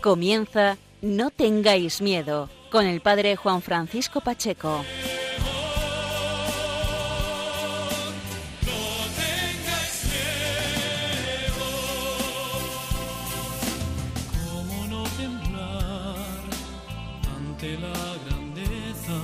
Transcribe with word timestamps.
Comienza 0.00 0.76
No 1.02 1.30
tengáis 1.30 2.00
miedo 2.00 2.48
con 2.70 2.86
el 2.86 3.00
padre 3.00 3.34
Juan 3.34 3.62
Francisco 3.62 4.20
Pacheco. 4.20 4.84
¿Cómo 14.52 14.86
no 14.86 15.02
temblar 15.16 16.16
ante 17.36 17.78
la 17.78 18.16
grandeza 18.24 19.18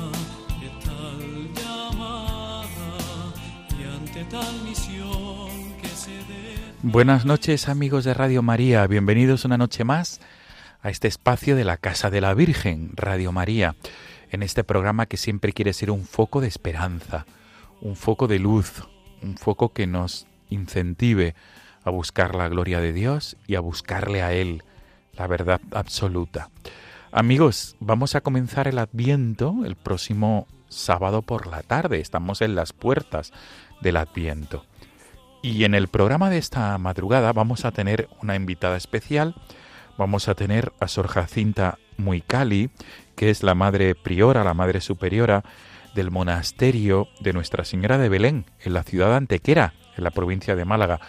de 0.61 0.71
tal 0.85 1.55
llamada 1.55 2.67
y 3.79 3.85
ante 3.85 4.25
tal 4.25 4.63
misión 4.65 5.73
que 5.81 5.89
se 5.89 6.11
dé? 6.11 6.57
Buenas 6.83 7.25
noches 7.25 7.69
amigos 7.69 8.03
de 8.03 8.13
Radio 8.13 8.43
María, 8.43 8.87
bienvenidos 8.89 9.45
una 9.45 9.57
noche 9.57 9.85
más 9.85 10.21
a 10.85 10.91
este 10.91 11.09
espacio 11.09 11.57
de 11.57 11.65
la 11.65 11.79
Casa 11.79 12.11
de 12.11 12.21
la 12.21 12.35
Virgen, 12.35 12.91
Radio 12.95 13.33
María, 13.33 13.75
en 14.31 14.43
este 14.43 14.65
programa 14.65 15.07
que 15.07 15.17
siempre 15.17 15.55
quiere 15.55 15.73
ser 15.73 15.91
un 15.91 16.05
foco 16.05 16.43
de 16.43 16.47
esperanza, 16.47 17.25
un 17.81 17.97
foco 17.97 18.29
de 18.29 18.39
luz, 18.39 18.87
un 19.23 19.39
foco 19.39 19.73
que 19.73 19.87
nos 19.87 20.27
incentive 20.51 21.35
a 21.85 21.91
buscar 21.91 22.35
la 22.35 22.51
gloria 22.51 22.81
de 22.81 22.93
Dios 22.93 23.39
y 23.47 23.55
a 23.55 23.61
buscarle 23.61 24.23
a 24.23 24.35
Él, 24.35 24.63
la 25.15 25.27
verdad 25.27 25.63
absoluta. 25.73 26.51
Amigos, 27.13 27.77
vamos 27.81 28.15
a 28.15 28.21
comenzar 28.21 28.69
el 28.69 28.79
Adviento 28.79 29.65
el 29.65 29.77
próximo 29.77 30.47
sábado 30.69 31.23
por 31.23 31.47
la 31.47 31.63
tarde, 31.63 32.01
estamos 32.01 32.43
en 32.43 32.55
las 32.55 32.75
puertas 32.75 33.33
del 33.81 33.97
Adviento. 33.97 34.67
Y 35.41 35.65
en 35.65 35.75
el 35.75 35.89
programa 35.89 36.29
de 36.29 36.37
esta 36.37 36.77
madrugada 36.77 37.33
vamos 37.33 37.65
a 37.65 37.71
tener 37.71 38.11
una 38.21 38.37
invitada 38.37 38.77
especial, 38.77 39.35
vamos 39.97 40.29
a 40.29 40.35
tener 40.35 40.73
a 40.81 40.89
Sor 40.89 41.09
Jacinta 41.09 41.79
Muicali, 41.97 42.71
que 43.17 43.31
es 43.31 43.43
la 43.43 43.55
madre 43.55 43.95
priora, 43.95 44.45
la 44.45 44.55
madre 44.55 44.81
superiora 44.81 45.45
del 45.95 46.11
monasterio 46.11 47.09
de 47.21 47.33
Nuestra 47.33 47.65
Señora 47.65 47.99
de 47.99 48.09
Belén, 48.09 48.47
en 48.61 48.75
la 48.75 48.83
ciudad 48.83 49.11
de 49.11 49.17
Antequera, 49.17 49.75
en 49.97 50.05
la 50.05 50.11
provincia 50.11 50.57
de 50.57 50.65
Málaga, 50.65 51.01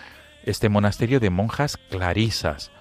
este 0.43 0.69
monasterio 0.69 1.19
de 1.19 1.31
monjas 1.31 1.77
clarisas. 1.89 2.71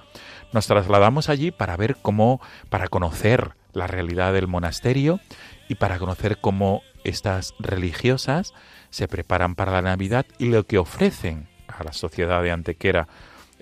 Nos 0.53 0.67
trasladamos 0.67 1.29
allí 1.29 1.51
para 1.51 1.77
ver 1.77 1.97
cómo, 2.01 2.41
para 2.69 2.89
conocer 2.89 3.53
la 3.73 3.87
realidad 3.87 4.33
del 4.33 4.47
monasterio 4.47 5.21
y 5.69 5.77
para 5.77 5.99
conocer 5.99 6.39
cómo 6.39 6.83
estas 7.03 7.55
religiosas 7.59 8.53
se 8.91 9.09
preparan 9.09 9.55
para 9.55 9.73
la 9.73 9.83
Navidad 9.83 10.27
y 10.39 10.47
lo 10.47 10.65
que 10.65 10.79
ofrecen 10.79 11.49
a 11.67 11.83
la 11.83 11.93
sociedad 11.93 12.43
de 12.43 12.53
Antequera 12.53 13.09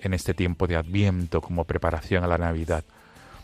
en 0.03 0.13
este 0.13 0.33
tiempo 0.33 0.67
de 0.67 0.75
Adviento 0.75 1.41
como 1.41 1.63
preparación 1.63 2.23
a 2.23 2.27
la 2.27 2.37
Navidad. 2.37 2.83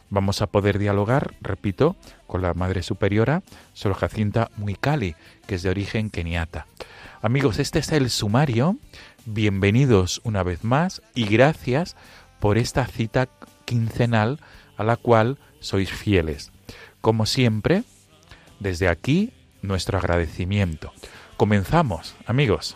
Vamos 0.09 0.42
a 0.42 0.47
poder 0.47 0.80
dialogar, 0.80 1.36
repito, 1.42 1.96
con 2.25 2.42
la 2.42 2.53
Madre 2.53 2.81
Superiora, 2.81 3.44
Sor 3.74 3.94
Jacinta 3.94 4.50
Muicali, 4.58 5.16
que 5.46 5.56
es 5.56 5.64
de 5.64 5.69
origen 5.69 6.09
keniata. 6.09 6.66
Amigos, 7.22 7.59
este 7.59 7.80
es 7.80 7.92
el 7.92 8.09
sumario. 8.09 8.78
Bienvenidos 9.25 10.22
una 10.24 10.42
vez 10.42 10.64
más 10.64 11.02
y 11.14 11.25
gracias 11.25 11.96
por 12.40 12.58
esta 12.58 12.88
cita 12.88 13.30
quincenal 13.66 14.40
a 14.78 14.84
la 14.84 14.96
cual 14.96 15.38
sois 15.59 15.92
fieles. 15.92 16.52
Como 17.02 17.25
siempre, 17.25 17.84
desde 18.59 18.88
aquí, 18.88 19.31
nuestro 19.62 19.98
agradecimiento. 19.98 20.92
Comenzamos, 21.38 22.16
amigos. 22.25 22.75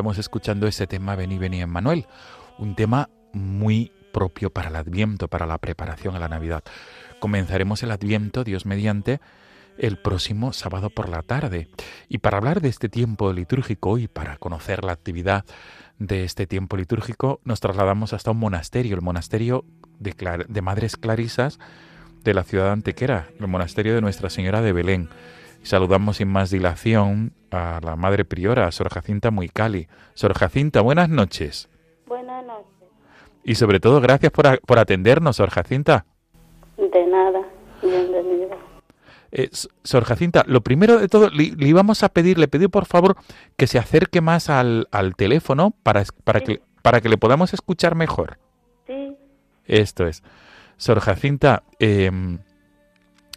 Estamos 0.00 0.16
escuchando 0.16 0.66
ese 0.66 0.86
tema 0.86 1.14
Vení, 1.14 1.36
vení, 1.36 1.60
Emmanuel, 1.60 2.06
un 2.56 2.74
tema 2.74 3.10
muy 3.34 3.92
propio 4.14 4.48
para 4.48 4.70
el 4.70 4.76
Adviento, 4.76 5.28
para 5.28 5.44
la 5.44 5.58
preparación 5.58 6.16
a 6.16 6.18
la 6.18 6.26
Navidad. 6.26 6.64
Comenzaremos 7.18 7.82
el 7.82 7.90
Adviento, 7.90 8.42
Dios 8.42 8.64
mediante, 8.64 9.20
el 9.76 9.98
próximo 9.98 10.54
sábado 10.54 10.88
por 10.88 11.10
la 11.10 11.20
tarde. 11.20 11.68
Y 12.08 12.16
para 12.16 12.38
hablar 12.38 12.62
de 12.62 12.70
este 12.70 12.88
tiempo 12.88 13.30
litúrgico 13.34 13.98
y 13.98 14.08
para 14.08 14.38
conocer 14.38 14.84
la 14.84 14.92
actividad 14.92 15.44
de 15.98 16.24
este 16.24 16.46
tiempo 16.46 16.78
litúrgico, 16.78 17.42
nos 17.44 17.60
trasladamos 17.60 18.14
hasta 18.14 18.30
un 18.30 18.38
monasterio, 18.38 18.94
el 18.94 19.02
monasterio 19.02 19.66
de, 19.98 20.14
de 20.48 20.62
Madres 20.62 20.96
Clarisas 20.96 21.58
de 22.24 22.32
la 22.32 22.44
ciudad 22.44 22.64
de 22.64 22.70
Antequera, 22.70 23.28
el 23.38 23.48
monasterio 23.48 23.94
de 23.94 24.00
Nuestra 24.00 24.30
Señora 24.30 24.62
de 24.62 24.72
Belén. 24.72 25.10
Saludamos 25.62 26.16
sin 26.16 26.28
más 26.28 26.50
dilación 26.50 27.32
a 27.50 27.80
la 27.82 27.96
Madre 27.96 28.24
Priora, 28.24 28.70
Sor 28.72 28.88
Jacinta 28.90 29.30
Muicali. 29.30 29.88
Sor 30.14 30.34
Jacinta, 30.34 30.80
buenas 30.80 31.08
noches. 31.08 31.68
Buenas 32.06 32.44
noches. 32.44 32.66
Y 33.44 33.54
sobre 33.54 33.80
todo, 33.80 34.00
gracias 34.00 34.32
por, 34.32 34.46
a- 34.46 34.56
por 34.58 34.78
atendernos, 34.78 35.36
Sor 35.36 35.50
Jacinta. 35.50 36.06
De 36.76 37.06
nada. 37.06 37.40
Bienvenida. 37.82 38.56
Eh, 39.32 39.48
Sor 39.84 40.04
Jacinta, 40.04 40.44
lo 40.46 40.62
primero 40.62 40.98
de 40.98 41.08
todo, 41.08 41.28
le, 41.30 41.52
le 41.56 41.68
íbamos 41.68 42.02
a 42.02 42.08
pedir, 42.08 42.38
le 42.38 42.48
pedí 42.48 42.66
por 42.68 42.86
favor 42.86 43.16
que 43.56 43.66
se 43.66 43.78
acerque 43.78 44.20
más 44.20 44.48
al, 44.50 44.88
al 44.90 45.14
teléfono 45.14 45.72
para, 45.82 46.04
para, 46.24 46.40
que, 46.40 46.60
para 46.82 47.00
que 47.00 47.08
le 47.08 47.16
podamos 47.18 47.54
escuchar 47.54 47.94
mejor. 47.94 48.38
Sí, 48.86 49.14
Esto 49.66 50.06
es. 50.06 50.22
Sor 50.78 51.00
Jacinta, 51.00 51.62
em, 51.78 52.38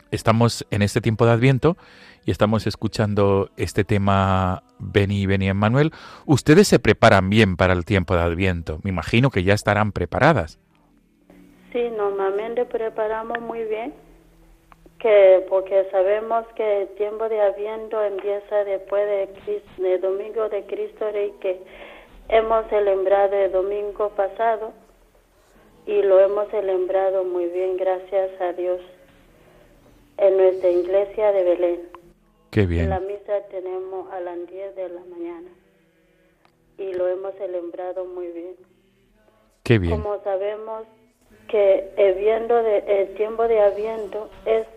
estamos 0.10 0.66
en 0.72 0.82
este 0.82 1.00
tiempo 1.02 1.26
de 1.26 1.34
Adviento 1.34 1.78
y 2.26 2.32
estamos 2.32 2.68
escuchando 2.68 3.50
este 3.58 3.84
tema 3.84 4.64
Beni, 4.80 5.26
Beni, 5.26 5.50
Emmanuel. 5.50 5.92
Ustedes 6.26 6.68
se 6.68 6.80
preparan 6.80 7.30
bien 7.30 7.58
para 7.58 7.74
el 7.74 7.86
tiempo 7.86 8.16
de 8.16 8.22
Adviento. 8.22 8.80
Me 8.84 8.90
imagino 8.90 9.30
que 9.30 9.44
ya 9.44 9.54
estarán 9.54 9.92
preparadas. 9.92 10.60
sí, 11.72 11.90
normalmente 11.98 12.66
preparamos 12.66 13.40
muy 13.42 13.64
bien, 13.64 13.94
que 15.00 15.46
porque 15.50 15.88
sabemos 15.92 16.46
que 16.56 16.84
el 16.84 16.88
tiempo 16.96 17.28
de 17.28 17.42
Adviento 17.42 18.02
empieza 18.02 18.64
después 18.64 19.06
de 19.06 19.62
del 19.78 20.02
Domingo 20.02 20.50
de 20.50 20.66
Cristo 20.66 21.12
Rey, 21.12 21.34
que 21.42 21.60
hemos 22.30 22.68
celebrado 22.70 23.36
el 23.36 23.52
domingo 23.52 24.10
pasado 24.10 24.72
y 25.86 26.02
lo 26.02 26.20
hemos 26.20 26.48
celebrado 26.50 27.26
muy 27.26 27.46
bien, 27.48 27.76
gracias 27.76 28.30
a 28.40 28.54
Dios, 28.54 28.80
en 30.18 30.38
nuestra 30.38 30.70
iglesia 30.70 31.32
de 31.32 31.44
Belén. 31.44 32.03
Qué 32.54 32.68
bien. 32.68 32.90
La 32.90 33.00
misa 33.00 33.42
tenemos 33.50 34.12
a 34.14 34.20
las 34.20 34.38
10 34.46 34.76
de 34.76 34.90
la 34.90 35.02
mañana 35.06 35.50
y 36.78 36.94
lo 36.94 37.08
hemos 37.08 37.34
celebrado 37.36 38.06
muy 38.06 38.28
bien. 38.28 38.56
Qué 39.64 39.80
bien. 39.80 40.00
Como 40.00 40.22
sabemos 40.24 40.84
que 41.48 41.92
el, 41.98 42.14
viendo 42.14 42.62
de, 42.62 42.78
el 42.86 43.16
tiempo 43.16 43.48
de 43.48 43.60
Adviento 43.60 44.30
es 44.46 44.68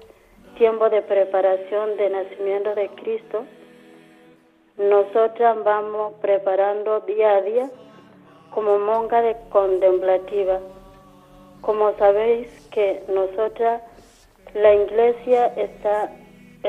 tiempo 0.57 0.89
de 0.89 1.03
preparación 1.03 1.99
de 1.99 2.09
nacimiento 2.09 2.75
de 2.75 2.89
Cristo, 2.91 3.45
nosotras 4.79 5.63
vamos 5.63 6.15
preparando 6.23 7.01
día 7.01 7.37
a 7.37 7.43
día 7.43 7.71
como 8.55 8.79
monja 8.79 9.21
de 9.21 9.37
contemplativa. 9.51 10.61
Como 11.61 11.95
sabéis 11.99 12.49
que 12.71 13.03
nosotras, 13.09 13.83
la 14.55 14.75
iglesia 14.75 15.47
está, 15.57 16.11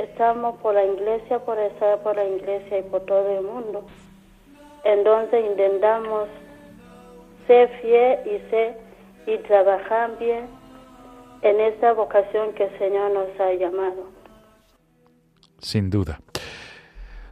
estamos 0.04 0.60
por 0.62 0.74
la 0.74 0.86
iglesia, 0.86 1.40
por 1.40 1.58
estar 1.60 2.02
por 2.04 2.16
la 2.16 2.26
iglesia 2.26 2.80
y 2.80 2.84
por 2.84 3.02
todo 3.06 3.30
el 3.38 3.44
mundo. 3.44 3.86
Entonces 4.84 5.46
intentamos 5.46 6.28
ser 7.48 7.70
fiel 7.82 8.20
y 8.26 8.50
ser 8.50 8.78
y 9.26 9.38
trabajar 9.40 10.18
bien 10.18 10.48
en 11.42 11.60
esa 11.60 11.94
vocación 11.94 12.54
que 12.54 12.64
el 12.66 12.78
Señor 12.80 13.12
nos 13.12 13.40
ha 13.40 13.54
llamado. 13.54 14.12
Sin 15.60 15.90
duda. 15.90 16.20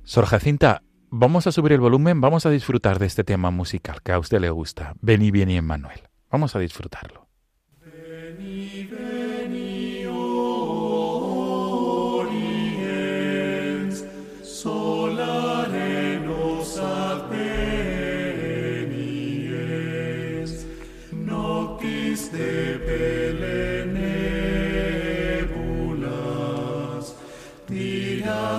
Sor 0.04 0.26
Jacinta, 0.26 0.82
vamos 1.10 1.48
a 1.48 1.52
subir 1.52 1.72
el 1.72 1.80
volumen, 1.80 2.22
vamos 2.22 2.46
a 2.46 2.50
disfrutar 2.50 3.00
de 3.00 3.06
este 3.06 3.24
tema 3.24 3.52
musical 3.52 4.02
que 4.04 4.12
a 4.12 4.20
usted 4.20 4.40
le 4.40 4.50
gusta. 4.50 4.94
Vení, 5.02 5.32
vení, 5.32 5.58
Emmanuel. 5.58 6.02
Vamos 6.30 6.56
a 6.56 6.60
disfrutarlo. 6.60 7.28
Veni, 7.82 8.90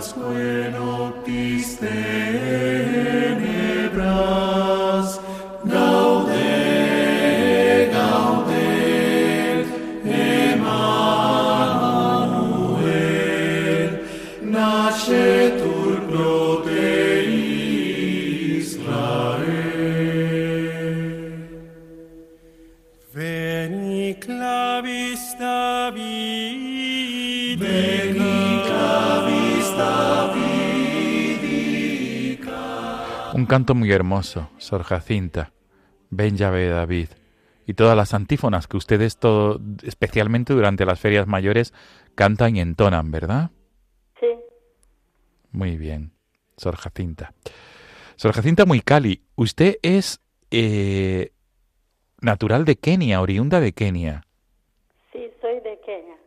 diasque 0.06 0.70
noctis 0.70 1.78
canto 33.56 33.74
muy 33.74 33.90
hermoso, 33.90 34.50
Sor 34.58 34.82
Jacinta. 34.82 35.54
Ven 36.10 36.36
llave 36.36 36.64
de 36.64 36.68
David. 36.68 37.08
Y 37.66 37.72
todas 37.72 37.96
las 37.96 38.12
antífonas 38.12 38.66
que 38.66 38.76
ustedes, 38.76 39.16
todo, 39.16 39.58
especialmente 39.82 40.52
durante 40.52 40.84
las 40.84 41.00
ferias 41.00 41.26
mayores, 41.26 41.72
cantan 42.14 42.56
y 42.56 42.60
entonan, 42.60 43.10
¿verdad? 43.10 43.52
Sí, 44.20 44.26
Muy 45.52 45.78
bien, 45.78 46.12
Sor 46.58 46.76
Jacinta. 46.76 47.32
Sor 48.16 48.34
Jacinta 48.34 48.66
Muicali, 48.66 49.22
usted 49.36 49.78
es 49.80 50.20
eh, 50.50 51.32
natural 52.20 52.66
de 52.66 52.76
Kenia, 52.76 53.22
oriunda 53.22 53.58
de 53.58 53.72
Kenia. 53.72 54.26
sí, 55.14 55.30
soy 55.40 55.60
de 55.60 55.80
Kenia. 55.80 56.18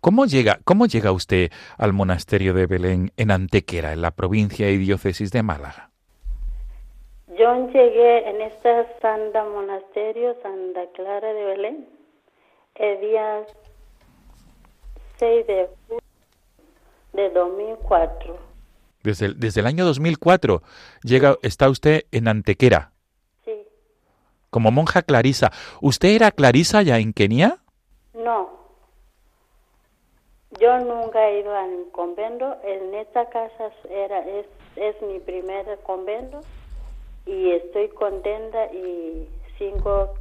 ¿Cómo 0.00 0.24
llega, 0.24 0.60
¿Cómo 0.62 0.86
llega 0.86 1.10
usted 1.10 1.50
al 1.78 1.92
monasterio 1.92 2.54
de 2.54 2.68
Belén 2.68 3.10
en 3.16 3.32
Antequera, 3.32 3.92
en 3.92 4.02
la 4.02 4.12
provincia 4.12 4.70
y 4.70 4.76
diócesis 4.76 5.32
de 5.32 5.42
Málaga? 5.42 5.90
Yo 7.38 7.68
llegué 7.68 8.28
en 8.30 8.40
esta 8.40 8.86
santa 9.00 9.44
monasterio, 9.44 10.34
Santa 10.42 10.86
Clara 10.94 11.32
de 11.34 11.44
Belén, 11.44 11.88
el 12.76 13.00
día 13.00 13.44
6 15.18 15.46
de 15.46 15.68
julio 15.86 16.02
de 17.12 17.30
2004. 17.30 18.38
Desde 19.02 19.26
el, 19.26 19.38
desde 19.38 19.60
el 19.60 19.66
año 19.66 19.84
2004 19.84 20.62
llega, 21.02 21.36
está 21.42 21.68
usted 21.68 22.04
en 22.10 22.28
Antequera, 22.28 22.92
Sí, 23.44 23.66
como 24.50 24.70
monja 24.70 25.02
clarisa. 25.02 25.50
¿Usted 25.82 26.08
era 26.08 26.30
clarisa 26.30 26.82
ya 26.82 26.98
en 26.98 27.12
Kenia? 27.12 27.58
no. 28.14 28.56
Yo 30.58 30.78
nunca 30.78 31.28
he 31.28 31.40
ido 31.40 31.54
al 31.54 31.90
convento. 31.92 32.56
En 32.64 32.94
esta 32.94 33.28
casa 33.28 33.70
era 33.90 34.20
es, 34.20 34.46
es 34.76 35.02
mi 35.02 35.18
primer 35.20 35.78
convento 35.82 36.40
y 37.26 37.50
estoy 37.50 37.88
contenta 37.90 38.72
y 38.72 39.28
sigo 39.58 40.14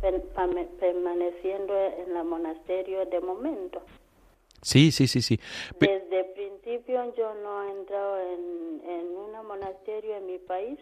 permaneciendo 0.80 1.74
en 1.78 2.13
la 2.13 2.24
monasterio 2.24 3.06
de 3.06 3.19
momento. 3.19 3.81
Sí, 4.62 4.92
sí, 4.92 5.07
sí, 5.07 5.22
sí. 5.22 5.40
Pe- 5.78 5.88
Desde 5.88 6.19
el 6.22 6.25
principio 6.34 7.13
yo 7.16 7.34
no 7.36 7.63
he 7.63 7.72
entrado 7.72 8.18
en, 8.19 8.81
en 8.90 9.06
un 9.16 9.48
monasterio 9.48 10.16
en 10.16 10.25
mi 10.25 10.40
país, 10.40 10.80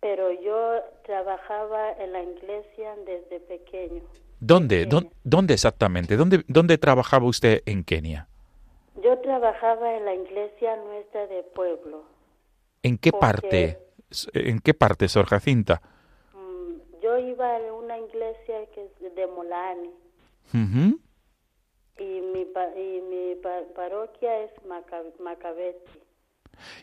pero 0.00 0.30
yo 0.32 0.80
trabajaba 1.04 1.92
en 1.92 2.12
la 2.12 2.22
iglesia 2.22 2.94
desde 3.06 3.40
pequeño. 3.40 4.02
¿Dónde, 4.40 4.80
Kenia. 4.80 4.90
dón- 4.90 5.10
dónde 5.24 5.54
exactamente? 5.54 6.16
¿Dónde, 6.16 6.44
¿Dónde 6.46 6.76
trabajaba 6.76 7.24
usted 7.24 7.62
en 7.64 7.82
Kenia? 7.84 8.28
Yo 9.02 9.18
trabajaba 9.20 9.94
en 9.96 10.04
la 10.04 10.14
iglesia 10.14 10.76
nuestra 10.76 11.26
de 11.26 11.42
pueblo. 11.42 12.02
¿En 12.82 12.98
qué 12.98 13.12
parte? 13.12 13.78
¿En 14.32 14.60
qué 14.60 14.74
parte, 14.74 15.08
Sor 15.08 15.26
Jacinta? 15.26 15.82
Mm, 16.32 17.00
Yo 17.02 17.18
iba 17.18 17.56
a 17.56 17.72
una 17.72 17.98
iglesia 17.98 18.66
que 18.74 18.84
es 18.84 19.14
de 19.14 19.26
Molani 19.26 19.90
Ujú. 20.54 21.00
y 21.98 22.20
mi, 22.20 22.40
y 22.42 23.00
mi 23.02 23.34
pa- 23.42 23.62
parroquia 23.74 24.40
es 24.44 24.50
Maca- 24.66 25.02
Macabeti, 25.20 26.00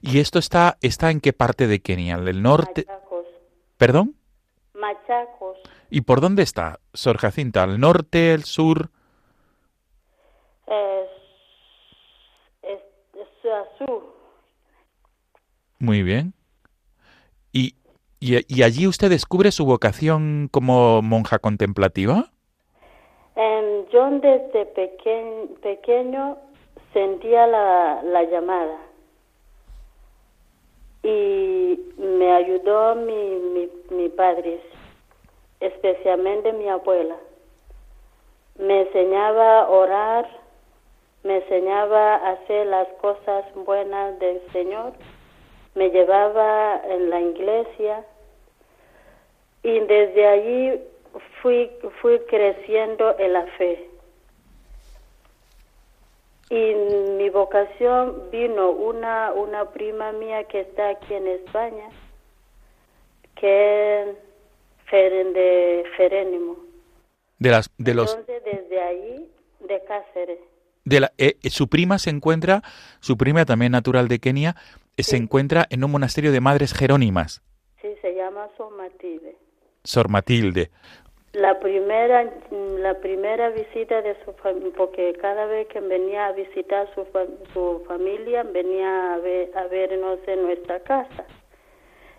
¿Y 0.02 0.20
esto 0.20 0.38
está, 0.38 0.78
está 0.82 1.10
en 1.12 1.20
qué 1.20 1.34
parte 1.34 1.66
de 1.68 1.82
Kenia? 1.82 2.16
¿El 2.16 2.42
norte? 2.44 2.86
Machacos. 2.88 3.26
¿Perdón? 3.78 4.16
Machacos, 4.74 5.58
¿Y 5.90 6.02
por 6.02 6.22
dónde 6.22 6.44
está, 6.44 6.80
Sor 6.94 7.18
Jacinta? 7.18 7.64
¿Al 7.64 7.80
norte, 7.80 8.34
el 8.34 8.44
sur? 8.44 8.90
es, 10.68 11.10
es, 12.64 12.82
es 13.14 13.52
azul. 13.82 14.04
Muy 15.80 16.04
bien. 16.04 16.34
¿Y, 17.54 17.76
y, 18.20 18.40
y 18.54 18.64
allí 18.64 18.88
usted 18.88 19.10
descubre 19.10 19.52
su 19.52 19.66
vocación 19.66 20.50
como 20.52 21.02
monja 21.02 21.40
contemplativa? 21.40 22.32
Em, 23.36 23.86
yo 23.92 24.10
desde 24.10 24.66
peque- 24.66 25.48
pequeño 25.62 26.38
sentía 26.94 27.48
la, 27.48 28.02
la 28.04 28.24
llamada 28.24 28.78
y 31.04 31.80
me 31.98 32.32
ayudó 32.32 32.96
mi, 32.96 33.36
mi, 33.54 33.70
mi 33.96 34.10
padre, 34.10 34.62
especialmente 35.60 36.54
mi 36.54 36.70
abuela. 36.70 37.18
Me 38.58 38.82
enseñaba 38.82 39.62
a 39.62 39.70
orar, 39.70 40.30
me 41.24 41.38
enseñaba 41.38 42.16
a 42.16 42.32
hacer 42.34 42.68
las 42.68 42.88
cosas 43.02 43.46
buenas 43.66 44.18
del 44.20 44.42
Señor, 44.54 44.94
me 45.76 45.90
llevaba 45.90 46.82
en 46.88 47.10
la 47.10 47.20
iglesia 47.22 48.06
y 49.64 49.80
desde 49.80 50.28
allí 50.28 50.82
fui, 51.42 51.72
fui 52.02 52.20
creciendo 52.30 53.18
en 53.20 53.34
la 53.34 53.46
fe. 53.58 53.90
Y 56.50 56.76
mi 57.18 57.30
vocación 57.30 58.30
vino 58.32 58.70
una, 58.70 59.32
una 59.34 59.72
prima 59.72 60.12
mía 60.12 60.44
que 60.44 60.62
está 60.62 60.90
aquí 60.90 61.14
en 61.14 61.28
España, 61.28 61.90
que 63.36 64.02
es 64.02 64.08
Feren- 64.92 65.34
de 65.34 65.84
Jerónimo. 65.98 66.58
De 67.40 67.50
las, 67.50 67.72
de 67.78 67.94
los, 67.96 68.12
Entonces, 68.16 68.44
desde 68.44 68.82
ahí, 68.82 69.30
de 69.62 69.84
Cáceres. 69.86 70.40
de 70.86 71.00
la, 71.00 71.12
eh, 71.18 71.38
eh, 71.42 71.50
su 71.50 71.68
prima 71.68 71.98
se 71.98 72.10
encuentra, 72.12 72.62
su 73.00 73.18
prima 73.18 73.46
también 73.46 73.72
natural 73.72 74.08
de 74.08 74.20
Kenia, 74.20 74.56
se 74.98 75.18
encuentra 75.18 75.66
en 75.70 75.84
un 75.84 75.92
monasterio 75.92 76.32
de 76.32 76.42
madres 76.42 76.74
jerónimas. 76.74 77.42
Sí, 77.82 77.90
se 78.02 78.14
llama 78.14 78.48
Sor 78.58 78.72
Matilde. 78.76 79.36
Sor 79.84 80.10
Matilde. 80.10 80.70
La 81.34 81.60
primera, 81.60 82.32
la 82.52 83.00
primera 83.00 83.50
visita 83.50 84.04
de 84.04 84.16
su 84.24 84.34
familia, 84.34 84.72
porque 84.78 85.14
cada 85.20 85.48
vez 85.48 85.68
que 85.68 85.80
venía 85.80 86.28
a 86.28 86.32
visitar 86.34 86.88
su, 86.94 87.08
su 87.54 87.84
familia, 87.88 88.44
venía 88.44 89.16
a, 89.16 89.18
ver, 89.18 89.50
a 89.58 89.66
vernos 89.66 90.20
en 90.28 90.44
nuestra 90.44 90.80
casa. 90.82 91.26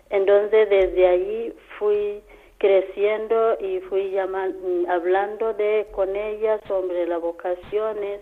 Entonces 0.09 0.69
desde 0.69 1.07
allí 1.07 1.53
fui 1.79 2.21
creciendo 2.57 3.57
y 3.59 3.79
fui 3.81 4.11
llamando, 4.11 4.91
hablando 4.91 5.53
de 5.53 5.87
con 5.91 6.15
ella 6.15 6.59
sobre 6.67 7.07
las 7.07 7.21
vocaciones, 7.21 8.21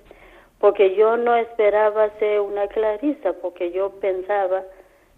porque 0.63 0.96
yo 0.96 1.17
no 1.17 1.36
esperaba 1.36 2.10
ser 2.20 2.39
una 2.39 2.70
clarisa, 2.70 3.34
porque 3.41 3.74
yo 3.74 3.89
pensaba 4.00 4.63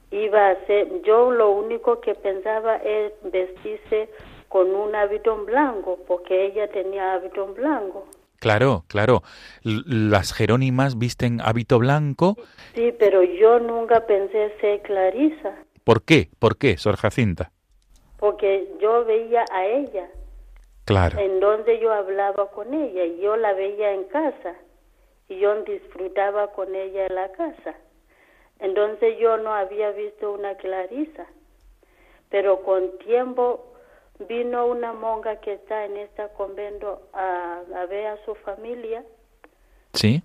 iba 0.09 0.49
a 0.49 0.65
ser, 0.65 1.03
yo 1.03 1.29
lo 1.29 1.51
único 1.51 2.01
que 2.01 2.15
pensaba 2.15 2.77
es 2.77 3.13
vestirse 3.21 4.09
con 4.49 4.73
un 4.73 4.95
hábito 4.95 5.37
blanco, 5.45 5.99
porque 6.07 6.47
ella 6.47 6.67
tenía 6.69 7.13
hábito 7.13 7.45
blanco. 7.53 8.07
Claro, 8.39 8.85
claro. 8.87 9.21
Las 9.61 10.33
jerónimas 10.33 10.97
visten 10.97 11.39
hábito 11.39 11.77
blanco. 11.77 12.37
Sí, 12.73 12.91
pero 12.97 13.21
yo 13.21 13.59
nunca 13.59 14.07
pensé 14.07 14.51
ser 14.59 14.81
Clarisa. 14.81 15.53
¿Por 15.83 16.01
qué? 16.01 16.29
¿Por 16.39 16.57
qué, 16.57 16.77
Sor 16.77 16.95
Jacinta? 16.95 17.51
Porque 18.17 18.67
yo 18.81 19.05
veía 19.05 19.45
a 19.51 19.67
ella. 19.67 20.07
Claro. 20.85 21.19
En 21.19 21.39
donde 21.39 21.79
yo 21.79 21.93
hablaba 21.93 22.49
con 22.49 22.73
ella 22.73 23.05
y 23.05 23.21
yo 23.21 23.37
la 23.37 23.53
veía 23.53 23.91
en 23.91 24.05
casa 24.05 24.55
y 25.27 25.39
yo 25.39 25.61
disfrutaba 25.63 26.51
con 26.51 26.75
ella 26.75 27.07
en 27.07 27.15
la 27.15 27.31
casa. 27.31 27.75
Entonces 28.59 29.17
yo 29.19 29.37
no 29.37 29.53
había 29.53 29.91
visto 29.91 30.31
una 30.31 30.55
Clarisa. 30.55 31.25
Pero 32.29 32.63
con 32.63 32.97
tiempo 32.99 33.73
vino 34.27 34.65
una 34.67 34.93
monja 34.93 35.39
que 35.41 35.53
está 35.53 35.85
en 35.85 35.97
este 35.97 36.27
convento 36.37 37.01
a, 37.13 37.61
a 37.75 37.85
ver 37.85 38.07
a 38.07 38.25
su 38.25 38.35
familia. 38.35 39.03
Sí. 39.93 40.21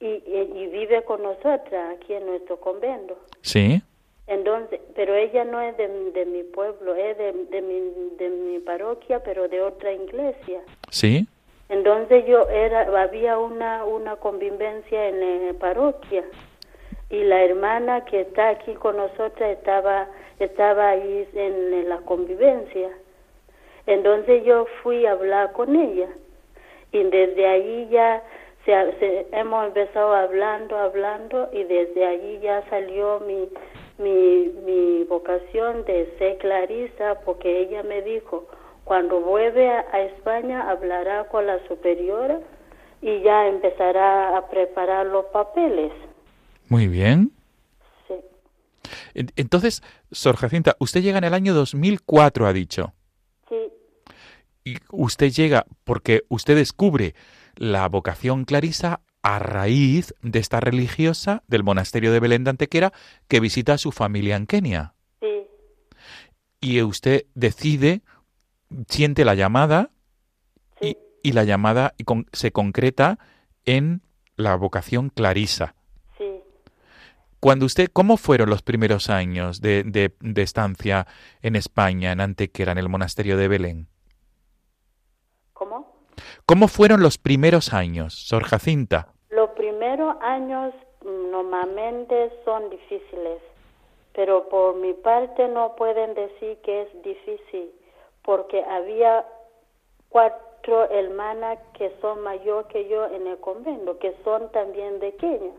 Y, 0.00 0.06
y, 0.06 0.52
y, 0.54 0.66
vive 0.68 1.02
con 1.02 1.22
nosotras 1.22 1.96
aquí 1.96 2.14
en 2.14 2.26
nuestro 2.26 2.60
convento. 2.60 3.18
Sí. 3.42 3.82
Entonces, 4.28 4.80
pero 4.94 5.14
ella 5.16 5.44
no 5.44 5.60
es 5.60 5.76
de, 5.76 5.88
de 6.12 6.26
mi 6.26 6.44
pueblo, 6.44 6.94
es 6.94 7.18
de, 7.18 7.32
de, 7.32 7.62
mi, 7.62 8.16
de 8.16 8.28
mi 8.28 8.58
parroquia, 8.60 9.22
pero 9.24 9.48
de 9.48 9.60
otra 9.60 9.92
iglesia. 9.92 10.62
Sí. 10.90 11.26
Entonces 11.68 12.24
yo 12.26 12.48
era, 12.48 13.02
había 13.02 13.38
una, 13.38 13.84
una 13.84 14.16
convivencia 14.16 15.08
en 15.08 15.46
la 15.46 15.52
parroquia 15.54 16.24
y 17.10 17.24
la 17.24 17.42
hermana 17.42 18.04
que 18.04 18.20
está 18.20 18.50
aquí 18.50 18.74
con 18.74 18.96
nosotras 18.96 19.50
estaba, 19.50 20.08
estaba 20.38 20.90
ahí 20.90 21.28
en, 21.34 21.88
la 21.88 21.98
convivencia. 21.98 22.90
Entonces 23.86 24.44
yo 24.44 24.66
fui 24.82 25.06
a 25.06 25.12
hablar 25.12 25.52
con 25.52 25.74
ella 25.74 26.08
y 26.92 27.02
desde 27.04 27.46
ahí 27.46 27.88
ya 27.90 28.22
se, 28.64 29.26
hemos 29.32 29.66
empezado 29.66 30.14
hablando, 30.14 30.76
hablando 30.76 31.48
y 31.52 31.64
desde 31.64 32.06
allí 32.06 32.38
ya 32.40 32.62
salió 32.68 33.20
mi, 33.20 33.48
mi, 33.98 34.48
mi 34.64 35.04
vocación 35.04 35.84
de 35.84 36.14
ser 36.18 36.36
clarisa 36.38 37.20
porque 37.24 37.60
ella 37.60 37.82
me 37.82 38.02
dijo, 38.02 38.46
cuando 38.88 39.20
vuelve 39.20 39.70
a, 39.70 39.84
a 39.92 40.00
España 40.00 40.68
hablará 40.68 41.28
con 41.28 41.46
la 41.46 41.64
superiora 41.68 42.40
y 43.00 43.22
ya 43.22 43.46
empezará 43.46 44.36
a 44.36 44.48
preparar 44.48 45.06
los 45.06 45.26
papeles. 45.26 45.92
Muy 46.68 46.88
bien. 46.88 47.32
Sí. 48.08 48.14
Entonces, 49.36 49.82
Sor 50.10 50.36
Jacinta, 50.36 50.74
usted 50.80 51.02
llega 51.02 51.18
en 51.18 51.24
el 51.24 51.34
año 51.34 51.54
2004, 51.54 52.46
ha 52.46 52.52
dicho. 52.52 52.94
Sí. 53.48 53.56
Y 54.64 54.76
usted 54.90 55.30
llega 55.30 55.66
porque 55.84 56.22
usted 56.28 56.56
descubre 56.56 57.14
la 57.56 57.88
vocación 57.88 58.44
clarisa 58.44 59.00
a 59.22 59.38
raíz 59.38 60.14
de 60.22 60.38
esta 60.38 60.60
religiosa 60.60 61.42
del 61.46 61.62
monasterio 61.62 62.12
de 62.12 62.20
Belén 62.20 62.44
de 62.44 62.50
Antequera 62.50 62.92
que 63.28 63.40
visita 63.40 63.74
a 63.74 63.78
su 63.78 63.92
familia 63.92 64.36
en 64.36 64.46
Kenia. 64.46 64.94
Sí. 65.20 65.46
Y 66.60 66.82
usted 66.82 67.26
decide, 67.34 68.02
siente 68.88 69.24
la 69.24 69.34
llamada 69.34 69.90
Sí. 70.80 70.96
y, 71.22 71.28
y 71.30 71.32
la 71.32 71.44
llamada 71.44 71.94
con- 72.04 72.26
se 72.32 72.52
concreta 72.52 73.18
en 73.64 74.02
la 74.36 74.54
vocación 74.56 75.08
clarisa. 75.10 75.74
Sí. 76.16 76.40
Cuando 77.40 77.66
usted, 77.66 77.88
¿cómo 77.92 78.16
fueron 78.16 78.50
los 78.50 78.62
primeros 78.62 79.10
años 79.10 79.60
de, 79.60 79.82
de- 79.84 80.14
de 80.20 80.42
estancia 80.42 81.06
en 81.42 81.56
España, 81.56 82.12
en 82.12 82.20
Antequera, 82.20 82.72
en 82.72 82.78
el 82.78 82.88
monasterio 82.88 83.36
de 83.36 83.48
Belén? 83.48 83.88
¿Cómo? 85.52 85.96
¿Cómo 86.46 86.68
fueron 86.68 87.00
los 87.02 87.18
primeros 87.18 87.72
años, 87.72 88.14
Sor 88.14 88.44
Jacinta? 88.44 89.12
Los 89.30 89.50
primeros 89.50 90.16
años 90.22 90.72
mm, 91.04 91.30
normalmente 91.30 92.30
son 92.44 92.70
difíciles, 92.70 93.40
pero 94.14 94.48
por 94.48 94.76
mi 94.76 94.92
parte 94.94 95.48
no 95.48 95.74
pueden 95.76 96.14
decir 96.14 96.58
que 96.64 96.82
es 96.82 96.88
difícil, 97.02 97.70
porque 98.28 98.62
había 98.62 99.24
cuatro 100.10 100.90
hermanas 100.90 101.58
que 101.72 101.90
son 102.02 102.20
mayor 102.20 102.68
que 102.68 102.86
yo 102.86 103.06
en 103.06 103.26
el 103.26 103.38
convento, 103.38 103.98
que 103.98 104.14
son 104.22 104.52
también 104.52 105.00
de 105.00 105.14
Kenia. 105.14 105.54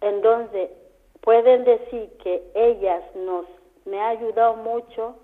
Entonces, 0.00 0.70
pueden 1.20 1.64
decir 1.64 2.08
que 2.22 2.42
ellas 2.54 3.04
nos 3.14 3.44
me 3.84 4.00
ha 4.00 4.08
ayudado 4.08 4.56
mucho 4.56 5.14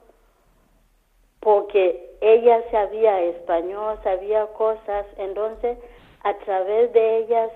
porque 1.41 2.15
ella 2.21 2.63
sabía 2.71 3.23
español, 3.23 3.99
sabía 4.05 4.49
cosas, 4.49 5.07
entonces 5.17 5.79
a 6.25 6.35
través 6.41 6.93
de 6.93 7.21
ellas 7.21 7.51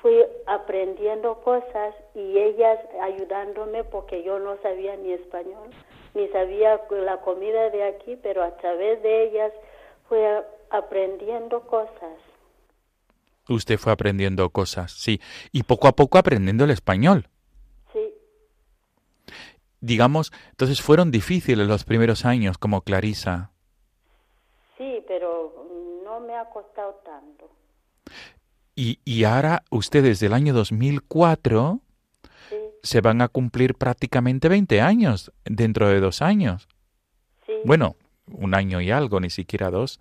fui 0.00 0.24
aprendiendo 0.46 1.34
cosas 1.42 1.94
y 2.14 2.38
ellas 2.38 2.78
ayudándome 3.02 3.84
porque 3.84 4.22
yo 4.22 4.38
no 4.38 4.56
sabía 4.62 4.96
ni 4.96 5.12
español, 5.12 5.68
ni 6.16 6.26
sabía 6.28 6.80
la 6.90 7.20
comida 7.20 7.70
de 7.70 7.84
aquí, 7.84 8.16
pero 8.22 8.42
a 8.42 8.56
través 8.56 9.02
de 9.02 9.28
ellas 9.28 9.52
fui 10.08 10.18
a- 10.18 10.44
aprendiendo 10.70 11.60
cosas. 11.66 12.18
Usted 13.48 13.78
fue 13.78 13.92
aprendiendo 13.92 14.50
cosas, 14.50 14.90
sí, 14.92 15.20
y 15.52 15.62
poco 15.62 15.86
a 15.86 15.92
poco 15.92 16.18
aprendiendo 16.18 16.64
el 16.64 16.70
español. 16.70 17.28
Sí, 17.92 18.12
Digamos, 19.80 20.32
entonces 20.50 20.80
fueron 20.82 21.10
difíciles 21.12 21.68
los 21.68 21.84
primeros 21.84 22.24
años 22.24 22.58
como 22.58 22.80
Clarisa. 22.82 23.52
sí, 24.76 25.04
pero 25.06 25.54
no 26.04 26.18
me 26.20 26.34
ha 26.34 26.46
costado 26.46 26.94
tanto. 27.04 27.48
Y, 28.74 28.98
y 29.04 29.24
ahora 29.24 29.62
usted 29.70 30.02
desde 30.02 30.26
el 30.26 30.32
año 30.34 30.52
2004 30.54 31.80
Sí, 31.80 31.85
se 32.86 33.00
van 33.00 33.20
a 33.20 33.28
cumplir 33.28 33.74
prácticamente 33.74 34.48
20 34.48 34.80
años 34.80 35.32
dentro 35.44 35.88
de 35.88 36.00
dos 36.00 36.22
años. 36.22 36.68
sí. 37.46 37.52
Bueno, 37.64 37.96
un 38.26 38.54
año 38.54 38.80
y 38.80 38.90
algo, 38.90 39.20
ni 39.20 39.30
siquiera 39.30 39.70
dos. 39.70 40.00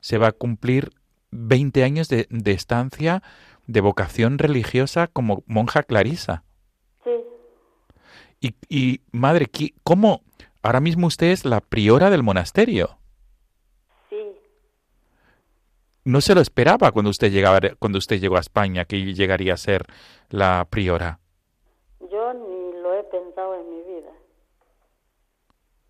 Se 0.00 0.18
va 0.18 0.28
a 0.28 0.32
cumplir 0.32 0.90
20 1.30 1.82
años 1.84 2.08
de, 2.08 2.26
de 2.30 2.52
estancia 2.52 3.22
de 3.66 3.80
vocación 3.80 4.38
religiosa 4.38 5.06
como 5.08 5.42
monja 5.46 5.82
clarisa. 5.82 6.44
Sí, 7.04 7.10
Y, 8.40 8.54
y 8.68 9.00
madre, 9.12 9.46
¿qui- 9.46 9.74
¿cómo? 9.82 10.22
Ahora 10.62 10.80
mismo 10.80 11.06
usted 11.06 11.26
es 11.28 11.44
la 11.44 11.60
priora 11.60 12.08
del 12.10 12.22
monasterio. 12.22 12.98
sí. 14.08 14.16
No 16.04 16.20
se 16.22 16.34
lo 16.34 16.40
esperaba 16.40 16.90
cuando 16.92 17.10
usted 17.10 17.30
llegaba, 17.30 17.58
cuando 17.78 17.98
usted 17.98 18.18
llegó 18.20 18.36
a 18.36 18.40
España 18.40 18.84
que 18.86 19.12
llegaría 19.14 19.54
a 19.54 19.58
ser 19.58 19.84
la 20.30 20.66
priora. 20.70 21.20
Yo 22.10 22.32
ni 22.32 22.80
lo 22.80 22.94
he 22.98 23.02
pensado 23.04 23.54
en 23.60 23.68
mi 23.68 23.82
vida. 23.82 24.10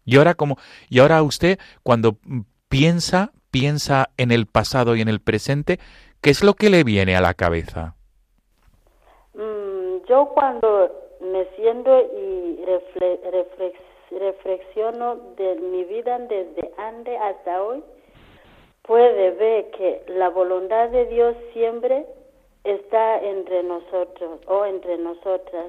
Y 0.08 0.16
ahora 0.16 0.32
como 0.34 0.56
y 0.88 1.00
ahora 1.00 1.22
usted 1.22 1.58
cuando 1.82 2.16
piensa 2.70 3.30
piensa 3.50 4.08
en 4.16 4.30
el 4.30 4.46
pasado 4.46 4.96
y 4.96 5.02
en 5.02 5.08
el 5.08 5.20
presente, 5.20 5.78
¿qué 6.22 6.30
es 6.30 6.42
lo 6.42 6.54
que 6.54 6.70
le 6.70 6.82
viene 6.82 7.14
a 7.14 7.20
la 7.20 7.34
cabeza? 7.34 7.94
Mm, 9.34 10.06
yo 10.08 10.30
cuando 10.34 10.90
me 11.20 11.44
siento 11.56 11.90
y 12.00 12.64
refle- 12.64 13.20
reflex- 13.30 14.18
reflexiono 14.18 15.16
de 15.36 15.56
mi 15.56 15.84
vida 15.84 16.18
desde 16.20 16.70
antes 16.78 17.18
hasta 17.20 17.62
hoy, 17.62 17.82
puede 18.82 19.30
ver 19.32 19.70
que 19.72 20.02
la 20.08 20.30
voluntad 20.30 20.88
de 20.88 21.04
Dios 21.06 21.36
siempre 21.52 22.06
está 22.64 23.20
entre 23.22 23.62
nosotros 23.62 24.40
o 24.46 24.64
entre 24.64 24.96
nosotras. 24.98 25.66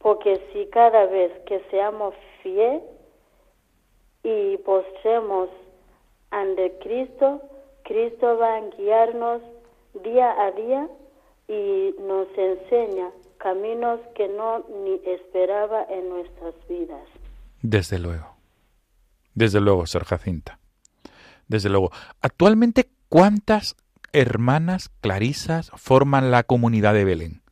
Porque 0.00 0.40
si 0.52 0.66
cada 0.66 1.06
vez 1.06 1.30
que 1.46 1.60
seamos 1.70 2.14
fieles 2.42 2.82
y 4.22 4.56
postremos 4.58 5.48
ante 6.30 6.78
Cristo, 6.78 7.42
Cristo 7.84 8.38
va 8.38 8.56
a 8.56 8.60
guiarnos 8.76 9.42
día 10.02 10.30
a 10.40 10.50
día 10.52 10.88
y 11.48 11.94
nos 12.00 12.28
enseña 12.36 13.10
caminos 13.38 14.00
que 14.14 14.28
no 14.28 14.60
ni 14.84 15.00
esperaba 15.04 15.84
en 15.90 16.08
nuestras 16.08 16.54
vidas. 16.68 17.06
Desde 17.60 17.98
luego. 17.98 18.36
Desde 19.34 19.60
luego, 19.60 19.86
Sor 19.86 20.04
Jacinta. 20.04 20.58
Desde 21.48 21.68
luego. 21.68 21.90
Actualmente, 22.20 22.88
¿cuántas 23.08 23.76
hermanas 24.12 24.88
clarisas 25.00 25.70
forman 25.74 26.30
la 26.30 26.44
comunidad 26.44 26.94
de 26.94 27.04
Belén? 27.04 27.42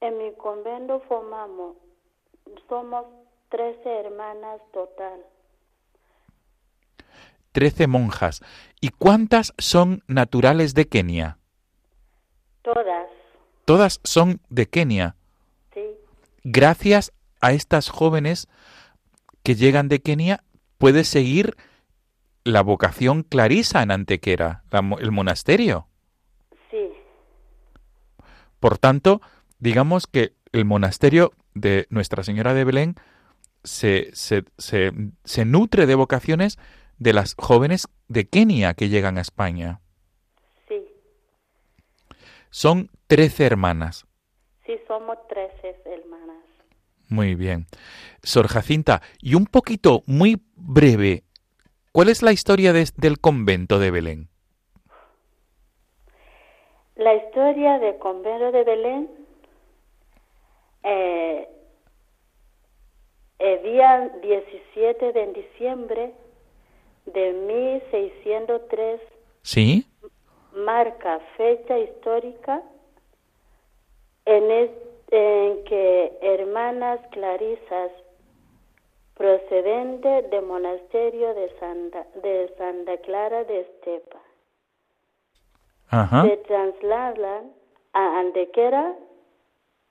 En 0.00 0.18
mi 0.18 0.32
convento 0.34 1.00
formamos, 1.08 1.76
somos 2.68 3.06
13 3.48 4.00
hermanas 4.00 4.60
total. 4.72 5.20
Trece 7.56 7.86
monjas. 7.86 8.42
¿Y 8.82 8.90
cuántas 8.90 9.54
son 9.56 10.02
naturales 10.08 10.74
de 10.74 10.88
Kenia? 10.88 11.38
Todas, 12.60 13.06
Todas 13.64 13.98
son 14.04 14.42
de 14.50 14.66
Kenia. 14.68 15.16
sí, 15.72 15.80
Gracias 16.44 17.14
a 17.40 17.52
estas 17.52 17.88
jóvenes 17.88 18.46
que 19.42 19.54
llegan 19.54 19.88
de 19.88 20.02
Kenia, 20.02 20.44
puede 20.76 21.02
seguir 21.04 21.56
la 22.44 22.60
vocación 22.62 23.22
clarisa 23.22 23.82
en 23.82 23.90
Antequera, 23.90 24.62
la 24.68 24.98
el 24.98 25.10
monasterio. 25.10 25.88
sí, 26.70 26.90
Por 28.60 28.76
tanto, 28.76 29.22
digamos 29.60 30.06
que 30.06 30.34
el 30.52 30.66
monasterio 30.66 31.32
de 31.54 31.86
Nuestra 31.88 32.22
Señora 32.22 32.52
de 32.52 32.64
Belén 32.64 32.96
se, 33.64 34.10
se, 34.12 34.44
se- 34.58 34.92
se 35.24 35.44
nutre 35.46 35.86
de 35.86 35.94
vocaciones 35.94 36.58
de 36.98 37.12
las 37.12 37.34
jóvenes 37.38 37.88
de 38.08 38.28
Kenia 38.28 38.74
que 38.74 38.88
llegan 38.88 39.18
a 39.18 39.20
España. 39.22 39.80
sí, 40.68 40.86
Son 42.50 42.90
trece 43.06 43.44
hermanas. 43.46 44.06
sí, 44.64 44.78
somos 44.88 45.16
13 45.28 45.76
hermanas. 45.84 46.36
Muy 47.08 47.34
bien. 47.36 47.66
Sor 48.22 48.48
Jacinta, 48.48 49.00
y 49.20 49.34
un 49.36 49.46
poquito, 49.46 50.02
muy 50.06 50.42
breve, 50.56 51.22
¿cuál 51.92 52.08
es 52.08 52.22
la 52.22 52.32
historia 52.32 52.72
de- 52.72 52.90
del 52.96 53.20
convento 53.20 53.78
de 53.78 53.90
Belén? 53.92 54.28
La 56.96 57.14
historia 57.14 57.78
del 57.78 57.96
convento 57.98 58.50
de 58.52 58.64
Belén, 58.64 59.10
eh, 60.82 61.48
el 63.38 63.62
día 63.62 64.10
17 64.22 65.12
de 65.12 65.32
diciembre 65.32 66.14
de 67.06 67.32
1603 67.32 69.00
¿Sí? 69.42 69.86
marca 70.52 71.20
fecha 71.36 71.78
histórica 71.78 72.62
en, 74.24 74.50
es- 74.50 74.70
en 75.10 75.64
que 75.64 76.18
hermanas 76.20 77.00
clarisas 77.12 77.92
procedentes 79.14 80.28
del 80.30 80.44
monasterio 80.44 81.32
de 81.34 81.48
Santa, 81.58 82.06
de 82.22 82.52
Santa 82.58 82.96
Clara 82.98 83.44
de 83.44 83.60
Estepa 83.60 84.18
Ajá. 85.90 86.22
se 86.24 86.36
trasladan 86.38 87.52
a 87.92 88.18
Antequera 88.20 88.94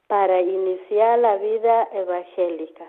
para 0.07 0.41
iniciar 0.41 1.17
la 1.19 1.38
vida 1.38 1.88
evangélica 1.93 2.86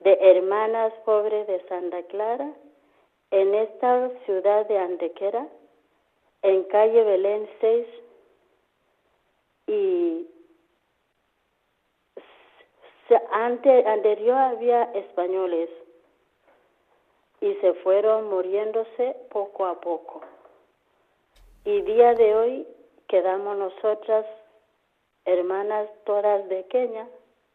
de 0.00 0.12
hermanas 0.20 0.92
pobres 1.04 1.46
de 1.46 1.60
Santa 1.68 2.02
Clara 2.04 2.50
en 3.34 3.52
esta 3.52 4.10
ciudad 4.26 4.64
de 4.68 4.78
Antequera, 4.78 5.48
en 6.42 6.62
calle 6.64 7.02
Belén 7.02 7.50
6 7.60 7.86
y 9.66 10.26
ante, 13.32 13.88
anterior 13.88 14.38
había 14.38 14.84
españoles 14.92 15.68
y 17.40 17.54
se 17.54 17.74
fueron 17.82 18.30
muriéndose 18.30 19.16
poco 19.32 19.66
a 19.66 19.80
poco. 19.80 20.20
Y 21.64 21.80
día 21.80 22.14
de 22.14 22.36
hoy 22.36 22.68
quedamos 23.08 23.58
nosotras, 23.58 24.26
hermanas 25.24 25.88
todas 26.06 26.48
de 26.48 26.66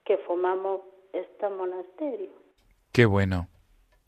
que 0.03 0.17
formamos 0.27 0.81
este 1.13 1.47
monasterio. 1.47 2.31
Qué 2.91 3.05
bueno, 3.05 3.47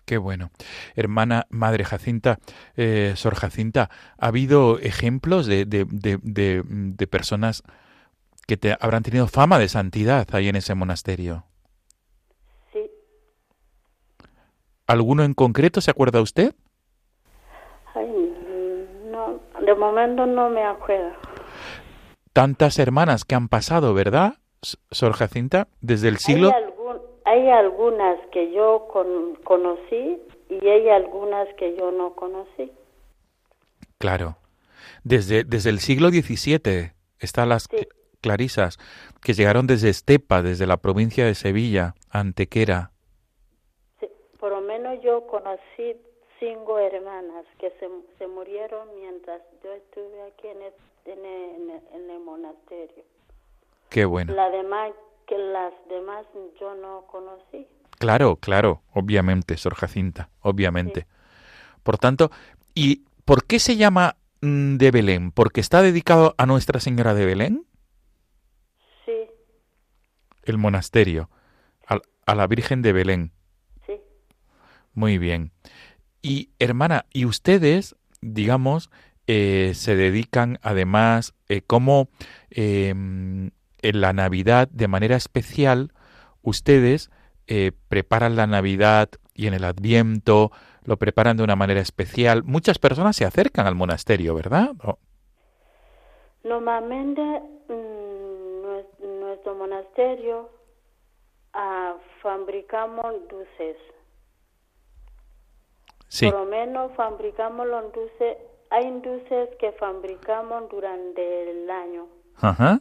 qué 0.06 0.18
bueno. 0.18 0.52
Hermana 0.96 1.48
Madre 1.50 1.84
Jacinta, 1.84 2.40
eh, 2.76 3.14
Sor 3.16 3.36
Jacinta, 3.36 3.90
¿ha 4.18 4.28
habido 4.28 4.80
ejemplos 4.80 5.48
de, 5.48 5.66
de, 5.66 5.86
de, 5.88 7.08
personas 7.08 7.64
que 8.48 8.58
te 8.58 8.76
habrán 8.80 9.04
tenido 9.04 9.28
fama 9.28 9.60
de 9.60 9.70
santidad 9.70 10.28
ahí 10.34 10.50
en 10.50 10.56
ese 10.56 10.76
monasterio? 10.76 11.46
Sí, 12.74 12.80
¿Alguno 14.88 15.24
en 15.24 15.34
concreto 15.34 15.82
se 15.82 15.92
acuerda 15.92 16.22
usted? 16.22 16.54
Ay, 17.94 18.08
no, 19.12 19.40
de 19.66 19.76
momento 19.76 20.26
no 20.26 20.50
me 20.50 20.64
acuerdo. 20.64 21.14
Tantas 22.34 22.80
hermanas 22.80 23.26
que 23.26 23.36
han 23.36 23.50
pasado, 23.50 23.94
¿verdad, 23.94 24.36
Sor 24.62 25.14
Jacinta? 25.14 25.68
Desde 25.82 26.08
el 26.08 26.18
siglo... 26.18 26.52
hay 27.26 27.50
algunas 27.50 28.20
que 28.32 28.52
yo 28.52 28.88
con- 28.92 29.36
conocí 29.44 30.22
y 30.50 30.68
hay 30.68 30.90
algunas 30.90 31.48
que 31.56 31.76
yo 31.78 31.92
no 31.92 32.16
conocí. 32.16 32.72
Claro. 33.98 34.38
Desde, 35.04 35.44
desde 35.44 35.70
el 35.70 35.80
siglo 35.80 36.10
XVII 36.10 36.92
están 37.20 37.50
las 37.50 37.64
Sí. 37.70 37.88
clarisas 38.22 38.78
que 39.22 39.34
llegaron 39.34 39.68
desde 39.68 39.90
Estepa, 39.90 40.42
desde 40.42 40.68
la 40.68 40.78
provincia 40.78 41.26
de 41.26 41.36
Sevilla, 41.36 41.94
Antequera. 42.10 42.92
Sí, 44.00 44.08
por 44.40 44.52
lo 44.52 44.62
menos 44.62 45.00
yo 45.02 45.26
conocí 45.28 45.96
cinco 46.40 46.80
hermanas 46.80 47.46
que 47.60 47.70
se, 47.80 47.88
se 48.18 48.28
murieron 48.28 48.88
mientras 48.96 49.42
yo 49.64 49.72
estuve 49.74 50.22
aquí 50.24 50.48
en 50.48 50.62
el, 50.64 50.74
en 51.06 51.26
el- 51.26 51.56
en 51.56 51.70
el- 51.70 51.82
en 52.04 52.10
el 52.10 52.20
monasterio. 52.20 53.04
Qué 53.90 54.06
bueno. 54.06 54.34
La 54.34 54.50
demás, 54.50 54.94
que 55.32 55.38
las 55.38 55.72
demás 55.88 56.26
yo 56.60 56.76
no 56.76 57.06
conocí. 57.10 57.66
Claro, 58.00 58.36
claro, 58.36 58.82
obviamente, 58.94 59.56
Sor 59.56 59.76
Jacinta, 59.76 60.30
obviamente. 60.42 61.08
Por 61.84 61.98
tanto, 61.98 62.32
¿y 62.76 63.06
por 63.24 63.46
qué 63.46 63.60
se 63.60 63.78
llama 63.78 64.18
mm, 64.42 64.76
de 64.76 64.92
Belén? 64.92 65.32
¿Porque 65.32 65.62
está 65.62 65.82
dedicado 65.82 66.36
a 66.38 66.46
Nuestra 66.46 66.82
Señora 66.82 67.14
de 67.14 67.26
Belén? 67.26 67.66
Sí, 69.06 69.14
El 70.44 70.58
monasterio, 70.58 71.30
a, 71.88 72.36
la 72.36 72.48
Virgen 72.48 72.82
de 72.82 72.92
Belén. 72.92 73.32
sí, 73.86 73.94
Muy 74.94 75.18
bien. 75.18 75.54
Y 76.22 76.50
hermana, 76.60 77.06
¿y 77.14 77.24
ustedes, 77.24 77.96
digamos, 78.20 78.90
eh, 79.28 79.72
se 79.76 79.96
dedican 79.96 80.60
además, 80.62 81.34
eh, 81.48 81.62
como 81.62 82.10
eh, 82.50 82.94
en 83.82 84.02
la 84.02 84.14
Navidad, 84.14 84.68
de 84.70 84.88
manera 84.88 85.16
especial, 85.16 85.92
ustedes 86.42 87.10
eh, 87.48 87.72
preparan 87.90 88.36
la 88.36 88.48
Navidad 88.48 89.10
y 89.34 89.48
en 89.48 89.54
el 89.54 89.64
Adviento 89.64 90.52
lo 90.84 90.98
preparan 90.98 91.38
de 91.38 91.44
una 91.44 91.56
manera 91.56 91.80
especial? 91.82 92.44
Muchas 92.44 92.80
personas 92.80 93.16
se 93.16 93.26
acercan 93.26 93.68
al 93.68 93.76
monasterio, 93.76 94.34
¿verdad? 94.36 94.72
¿O- 94.84 94.98
Normalmente 96.44 97.22
mm, 97.22 98.64
nues- 98.64 99.00
nuestro 99.20 99.56
monasterio 99.56 100.50
ah, 101.54 101.96
fabricamos 102.22 103.14
dulces. 103.30 103.78
Sí, 106.08 106.26
Por 106.30 106.40
lo 106.42 106.46
menos 106.46 106.92
fabricamos 106.96 107.68
los 107.68 107.94
dulces. 107.94 108.38
Hay 108.70 108.90
dulces 109.02 109.50
que 109.60 109.72
fabricamos 109.74 110.70
durante 110.70 111.52
el 111.52 111.70
año. 111.70 112.08
ajá, 112.42 112.80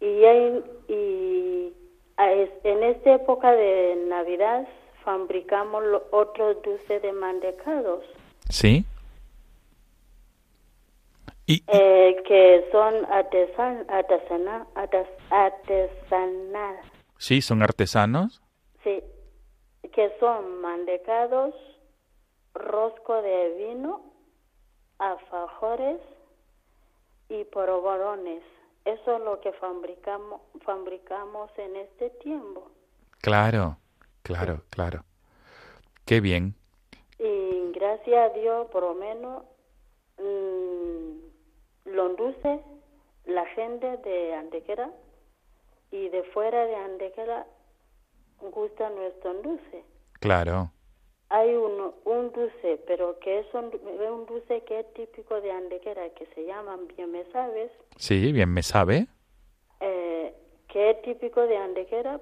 Y, 0.00 0.24
hay, 0.24 0.64
y 0.88 1.74
a 2.16 2.32
es- 2.32 2.50
en 2.64 2.82
esta 2.82 3.14
época 3.14 3.52
de 3.52 3.96
Navidad 4.08 4.66
fabricamos 5.04 5.82
otros 6.10 6.60
dulces 6.62 7.02
de 7.02 7.12
mantecados, 7.12 8.04
sí. 8.48 8.84
Y, 11.46 11.64
eh, 11.66 12.22
que 12.26 12.68
son 12.70 13.04
artesan, 13.10 13.84
artesana, 13.88 14.66
artes- 14.74 15.08
artesanal. 15.30 16.76
sí, 17.18 17.42
son 17.42 17.62
artesanos. 17.62 18.40
Sí, 18.84 19.02
que 19.92 20.12
son 20.20 20.60
mantecados, 20.60 21.54
rosco 22.54 23.20
de 23.22 23.54
vino, 23.68 24.00
alfajores 24.98 25.98
y 27.28 27.44
polvorones. 27.44 28.42
Eso 28.84 29.16
es 29.16 29.22
lo 29.22 29.40
que 29.40 29.52
fabricamos, 29.52 30.40
fabricamos 30.64 31.50
en 31.58 31.76
este 31.76 32.10
tiempo. 32.10 32.70
Claro, 33.20 33.76
claro, 34.22 34.62
claro. 34.70 35.04
Qué 36.06 36.20
bien. 36.20 36.54
Y 37.18 37.72
gracias 37.72 38.30
a 38.30 38.34
Dios, 38.34 38.68
por 38.70 38.82
lo 38.82 38.94
menos, 38.94 39.44
mm, 40.18 41.90
los 41.90 42.16
dulces, 42.16 42.60
la 43.26 43.44
gente 43.46 43.98
de 43.98 44.34
Antequera 44.34 44.90
y 45.90 46.08
de 46.08 46.22
fuera 46.32 46.64
de 46.64 46.76
Antequera 46.76 47.46
gusta 48.40 48.88
nuestro 48.90 49.34
dulce. 49.42 49.84
Claro, 50.14 50.72
hay 51.30 51.54
un, 51.54 51.92
un 52.04 52.32
dulce, 52.32 52.80
pero 52.86 53.18
que 53.20 53.38
es 53.40 53.46
un, 53.54 53.66
un 53.66 54.26
dulce 54.26 54.62
que 54.62 54.80
es 54.80 54.92
típico 54.94 55.40
de 55.40 55.50
Andequera, 55.52 56.10
que 56.10 56.26
se 56.34 56.44
llama 56.44 56.76
bien 56.96 57.10
me 57.12 57.24
sabes, 57.32 57.70
Sí, 57.96 58.32
bien 58.32 58.52
me 58.52 58.62
sabe. 58.62 59.06
eh, 59.80 60.34
que 60.68 60.90
es 60.90 61.02
típico 61.02 61.40
de 61.46 61.56
Andequera, 61.56 62.20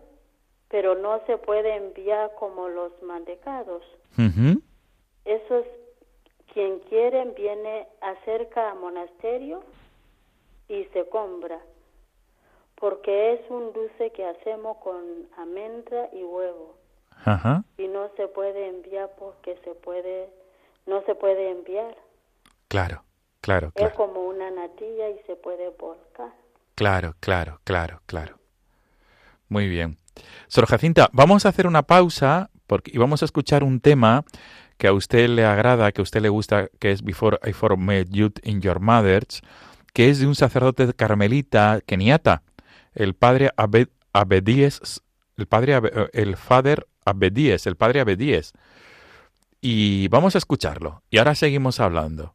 pero 0.69 0.95
no 0.95 1.25
se 1.27 1.39
puede 1.39 1.75
enviar 1.75 2.35
como 2.35 2.69
los 2.69 2.93
mantecados. 3.03 3.83
Ujú. 4.19 4.61
Esos, 5.25 5.65
quien 6.53 6.79
quiere 6.81 7.25
viene 7.37 7.87
acerca 8.01 8.71
al 8.73 8.79
monasterio 8.79 9.63
y 10.69 10.85
se 10.93 11.09
compra, 11.09 11.61
porque 12.77 13.33
es 13.35 13.41
un 13.51 13.73
dulce 13.73 14.11
que 14.11 14.25
hacemos 14.25 14.77
con 14.79 15.29
almendra 15.37 16.09
y 16.13 16.23
huevo 16.23 16.75
Ajá. 17.25 17.65
y 17.77 17.89
no 17.89 18.11
se 18.17 18.29
puede 18.29 18.69
enviar 18.69 19.11
porque 19.19 19.57
se 19.65 19.75
puede, 19.75 20.31
no 20.87 21.03
se 21.05 21.15
puede 21.15 21.51
enviar. 21.51 21.97
Claro, 22.69 23.05
claro, 23.41 23.69
Es 23.69 23.73
claro. 23.75 23.95
como 23.95 24.23
una 24.23 24.51
natilla 24.51 25.09
y 25.11 25.19
se 25.27 25.37
puede 25.37 25.71
volcar. 25.79 26.33
Claro, 26.75 27.15
claro, 27.21 27.61
claro, 27.65 28.01
claro. 28.07 28.39
Muy 29.49 29.69
bien. 29.69 29.97
Sor 30.49 30.67
Jacinta, 30.67 31.09
vamos 31.13 31.47
a 31.47 31.49
hacer 31.51 31.67
una 31.67 31.83
pausa 31.83 32.51
porque, 32.67 32.91
y 32.95 32.99
vamos 32.99 33.23
a 33.23 33.25
escuchar 33.25 33.65
un 33.65 33.81
tema 33.81 34.25
que 34.77 34.87
a 34.87 34.93
usted 34.93 35.29
le 35.29 35.45
agrada, 35.45 35.91
que 35.93 36.01
a 36.01 36.05
usted 36.05 36.21
le 36.21 36.29
gusta, 36.29 36.69
que 36.79 36.93
es 36.93 37.03
Before 37.03 37.39
I 37.45 37.53
Formed 37.53 38.09
You 38.11 38.31
in 38.45 38.61
Your 38.61 38.81
Mothers, 38.81 39.43
que 39.93 40.09
es 40.09 40.21
de 40.21 40.27
un 40.27 40.35
sacerdote 40.35 40.93
carmelita 40.95 41.81
keniata, 41.85 42.43
el 42.95 43.15
padre 43.15 43.51
Abed, 43.57 43.89
Abedíes, 44.13 45.03
el 45.37 45.47
padre 45.47 45.77
eh, 45.77 46.09
el 46.13 46.37
father 46.37 46.87
Abedíes, 47.09 47.67
el 47.67 47.77
padre 47.77 48.01
Abedíes. 48.01 48.53
Y 49.61 50.09
vamos 50.09 50.35
a 50.35 50.39
escucharlo. 50.39 51.03
Y 51.11 51.19
ahora 51.19 51.35
seguimos 51.35 51.81
hablando. 51.81 52.35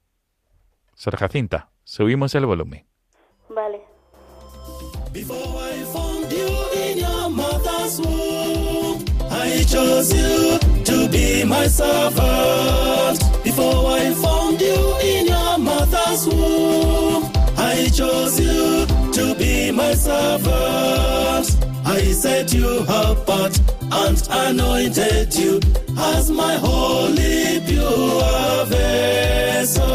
Sor 0.95 1.17
Jacinta, 1.17 1.69
subimos 1.83 2.35
el 2.35 2.45
volumen. 2.45 2.85
Vale. 3.49 3.81
Before 5.11 5.37
I 5.37 5.83
formed 5.91 6.31
you 6.31 6.47
in 6.73 6.97
your 6.97 7.29
mother's 7.29 7.99
womb, 7.99 9.05
I 9.29 9.63
chose 9.65 10.11
you 10.11 10.57
to 10.85 11.07
be 11.09 11.45
my 11.45 11.67
servant. 11.67 13.19
Before 13.43 13.91
I 13.91 14.11
formed 14.15 14.59
you 14.59 14.97
in 15.03 15.27
your 15.27 15.57
mother's 15.59 16.25
womb, 16.27 17.31
I 17.57 17.89
chose 17.93 18.39
you 18.39 18.87
to 19.11 19.35
be 19.35 19.71
my 19.71 19.93
servant. 19.93 21.47
I 21.85 22.11
set 22.13 22.51
you 22.53 22.79
apart 22.87 23.59
and 23.95 24.27
anointed 24.31 25.35
you 25.35 25.59
as 25.97 26.31
my 26.31 26.55
holy 26.55 27.61
pure 27.67 28.65
vessel. 28.65 29.93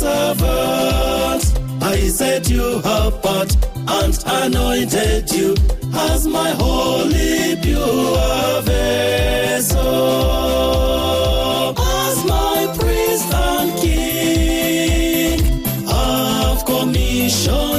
Servant. 0.00 1.44
I 1.82 1.96
set 2.08 2.48
you 2.48 2.78
apart 2.78 3.50
and 3.98 4.14
anointed 4.42 5.30
you 5.32 5.54
as 5.94 6.26
my 6.26 6.50
holy 6.62 7.56
pure 7.62 8.62
vessel. 8.62 9.80
As 12.06 12.16
my 12.36 12.58
priest 12.78 13.28
and 13.50 13.70
king, 13.82 15.40
I've 15.88 16.64
commissioned 16.64 17.69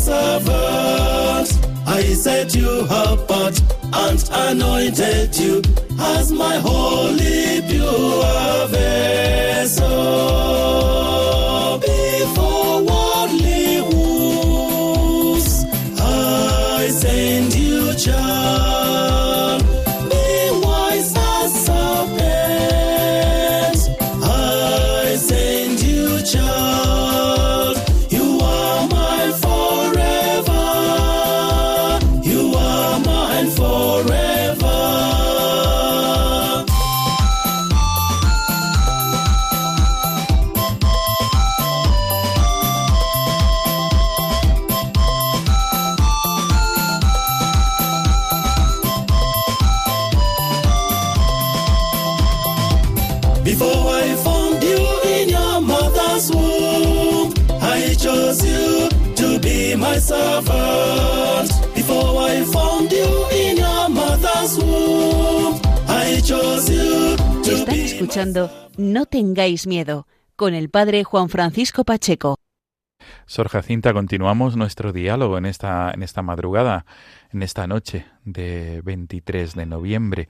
servant. 0.00 1.48
I 1.86 2.02
set 2.14 2.54
you 2.54 2.80
apart 2.84 3.60
and 3.92 4.30
anointed 4.32 5.36
you 5.36 5.62
as 5.98 6.32
my 6.32 6.56
holy 6.56 7.60
pure 7.68 8.66
vessel. 8.68 9.90
Tengáis 69.50 69.66
miedo 69.66 70.06
con 70.36 70.54
el 70.54 70.70
padre 70.70 71.02
Juan 71.02 71.28
Francisco 71.28 71.82
Pacheco. 71.84 72.36
Sor 73.26 73.48
Jacinta, 73.48 73.92
continuamos 73.92 74.56
nuestro 74.56 74.92
diálogo 74.92 75.38
en 75.38 75.44
esta, 75.46 75.90
en 75.90 76.04
esta 76.04 76.22
madrugada, 76.22 76.86
en 77.32 77.42
esta 77.42 77.66
noche 77.66 78.06
de 78.24 78.80
23 78.84 79.56
de 79.56 79.66
noviembre. 79.66 80.28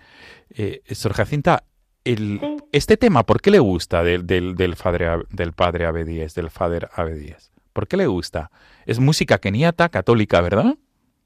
Eh, 0.48 0.80
Sor 0.92 1.12
Jacinta, 1.12 1.64
el, 2.04 2.40
este 2.72 2.96
tema, 2.96 3.24
¿por 3.24 3.42
qué 3.42 3.50
le 3.50 3.58
gusta 3.58 4.02
del, 4.02 4.26
del, 4.26 4.56
del, 4.56 4.74
padre, 4.74 5.24
del 5.28 5.52
padre 5.52 5.84
Abedíes, 5.84 6.34
del 6.34 6.48
Father 6.48 6.88
Abedíes? 6.94 7.52
¿Por 7.74 7.88
qué 7.88 7.98
le 7.98 8.06
gusta? 8.06 8.50
Es 8.86 9.00
música 9.00 9.36
keniata, 9.36 9.90
católica, 9.90 10.40
¿verdad? 10.40 10.76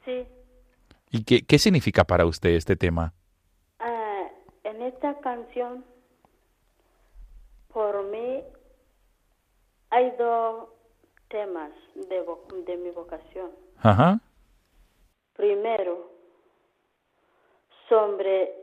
Sí. 0.04 0.26
¿Y 1.12 1.22
qué, 1.22 1.42
qué 1.42 1.60
significa 1.60 2.02
para 2.02 2.26
usted 2.26 2.50
este 2.50 2.74
tema? 2.74 3.12
Ah, 3.78 4.24
en 4.64 4.82
esta 4.82 5.16
canción, 5.20 5.84
por 7.74 8.04
mí, 8.04 8.42
hay 9.90 10.10
dos 10.12 10.68
temas 11.28 11.70
de, 11.94 12.24
vo- 12.24 12.46
de 12.64 12.76
mi 12.78 12.90
vocación. 12.90 13.50
Ajá. 13.82 14.18
Primero, 15.34 16.08
sobre 17.88 18.54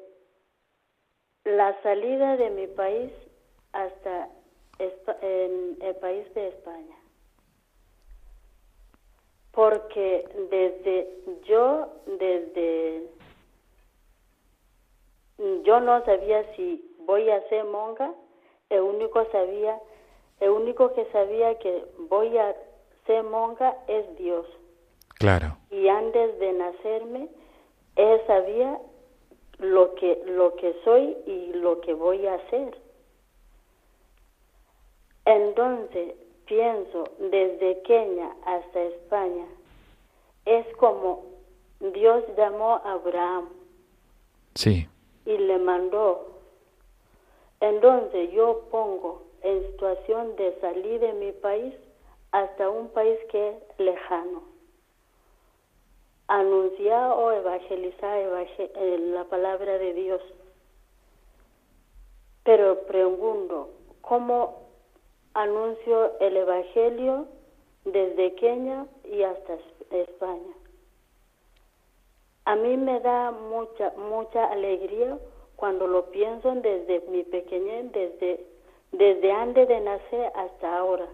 la 1.44 1.80
salida 1.84 2.38
de 2.38 2.50
mi 2.52 2.68
país 2.68 3.12
hasta 3.74 4.30
en 5.22 5.78
el 5.82 5.96
país 5.98 6.34
de 6.34 6.48
España. 6.48 6.96
Porque 9.52 10.28
desde 10.50 11.42
yo, 11.44 11.88
desde 12.06 13.08
yo 15.64 15.80
no 15.82 16.04
sabía 16.06 16.56
si 16.56 16.96
voy 17.06 17.30
a 17.30 17.48
ser 17.50 17.66
monja, 17.66 18.12
el 18.72 18.82
único 18.82 19.24
sabía, 19.32 19.80
el 20.40 20.50
único 20.50 20.94
que 20.94 21.06
sabía 21.12 21.58
que 21.60 21.86
voy 22.10 22.38
a 22.38 22.56
ser 23.06 23.24
monja 23.24 23.76
es 23.88 24.18
Dios 24.18 24.46
Claro. 25.20 25.58
y 25.70 25.88
antes 25.88 26.40
de 26.40 26.54
nacerme 26.54 27.30
él 27.96 28.22
sabía 28.28 28.80
lo 29.60 29.94
que 29.96 30.24
lo 30.26 30.56
que 30.56 30.76
soy 30.84 31.16
y 31.28 31.54
lo 31.54 31.82
que 31.82 31.94
voy 31.94 32.26
a 32.26 32.36
hacer 32.36 32.76
entonces 35.26 36.16
pienso 36.46 37.04
desde 37.20 37.82
Kenia 37.84 38.36
hasta 38.46 38.82
España 38.82 39.46
es 40.46 40.66
como 40.78 41.24
Dios 41.80 42.24
llamó 42.38 42.76
a 42.84 42.94
Abraham 42.94 43.50
Sí. 44.56 44.88
y 45.26 45.38
le 45.38 45.58
mandó 45.60 46.31
entonces 47.62 48.32
yo 48.32 48.64
pongo 48.70 49.24
en 49.42 49.66
situación 49.72 50.36
de 50.36 50.60
salir 50.60 51.00
de 51.00 51.14
mi 51.14 51.32
país 51.32 51.74
hasta 52.32 52.70
un 52.70 52.90
país 52.90 53.18
que 53.32 53.50
es 53.50 53.56
lejano 53.80 54.44
anunciar 56.28 57.12
o 57.12 57.32
evangelizar 57.32 58.18
evangel- 58.20 58.72
eh, 58.76 58.98
la 59.14 59.26
palabra 59.26 59.78
de 59.78 59.94
Dios. 59.94 60.22
Pero 62.46 62.84
pregunto, 62.84 63.70
¿cómo 64.02 64.62
anuncio 65.34 66.18
el 66.22 66.38
Evangelio 66.38 67.28
desde 67.84 68.34
Kenia 68.36 68.86
y 69.04 69.24
hasta 69.24 69.56
Es- 69.56 69.92
España? 69.92 70.54
A 72.46 72.56
mí 72.56 72.78
me 72.78 73.00
da 73.02 73.32
mucha, 73.32 73.92
mucha 73.98 74.46
alegría 74.46 75.20
cuando 75.62 75.86
lo 75.86 76.10
pienso 76.10 76.56
desde 76.56 77.02
mi 77.02 77.22
pequeñez, 77.22 77.92
desde, 77.92 78.44
desde 78.92 79.32
antes 79.32 79.68
de 79.68 79.80
nacer 79.80 80.32
hasta 80.34 80.76
ahora. 80.76 81.08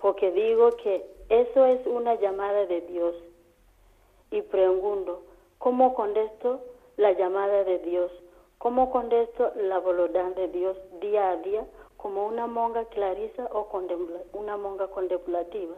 Porque 0.00 0.30
digo 0.30 0.70
que 0.76 1.04
eso 1.28 1.66
es 1.66 1.84
una 1.84 2.14
llamada 2.14 2.64
de 2.66 2.82
Dios 2.82 3.16
y 4.30 4.40
pregunto, 4.42 5.24
¿cómo 5.58 5.94
contesto 5.94 6.60
la 6.96 7.10
llamada 7.10 7.64
de 7.64 7.80
Dios? 7.80 8.12
¿Cómo 8.58 8.92
contesto 8.92 9.50
la 9.56 9.80
voluntad 9.80 10.26
de 10.36 10.46
Dios 10.46 10.76
día 11.00 11.30
a 11.30 11.36
día 11.38 11.66
como 11.96 12.28
una 12.28 12.46
monja 12.46 12.84
clarisa 12.84 13.48
o 13.52 13.68
una 14.32 14.56
monja 14.56 14.86
contemplativa? 14.86 15.74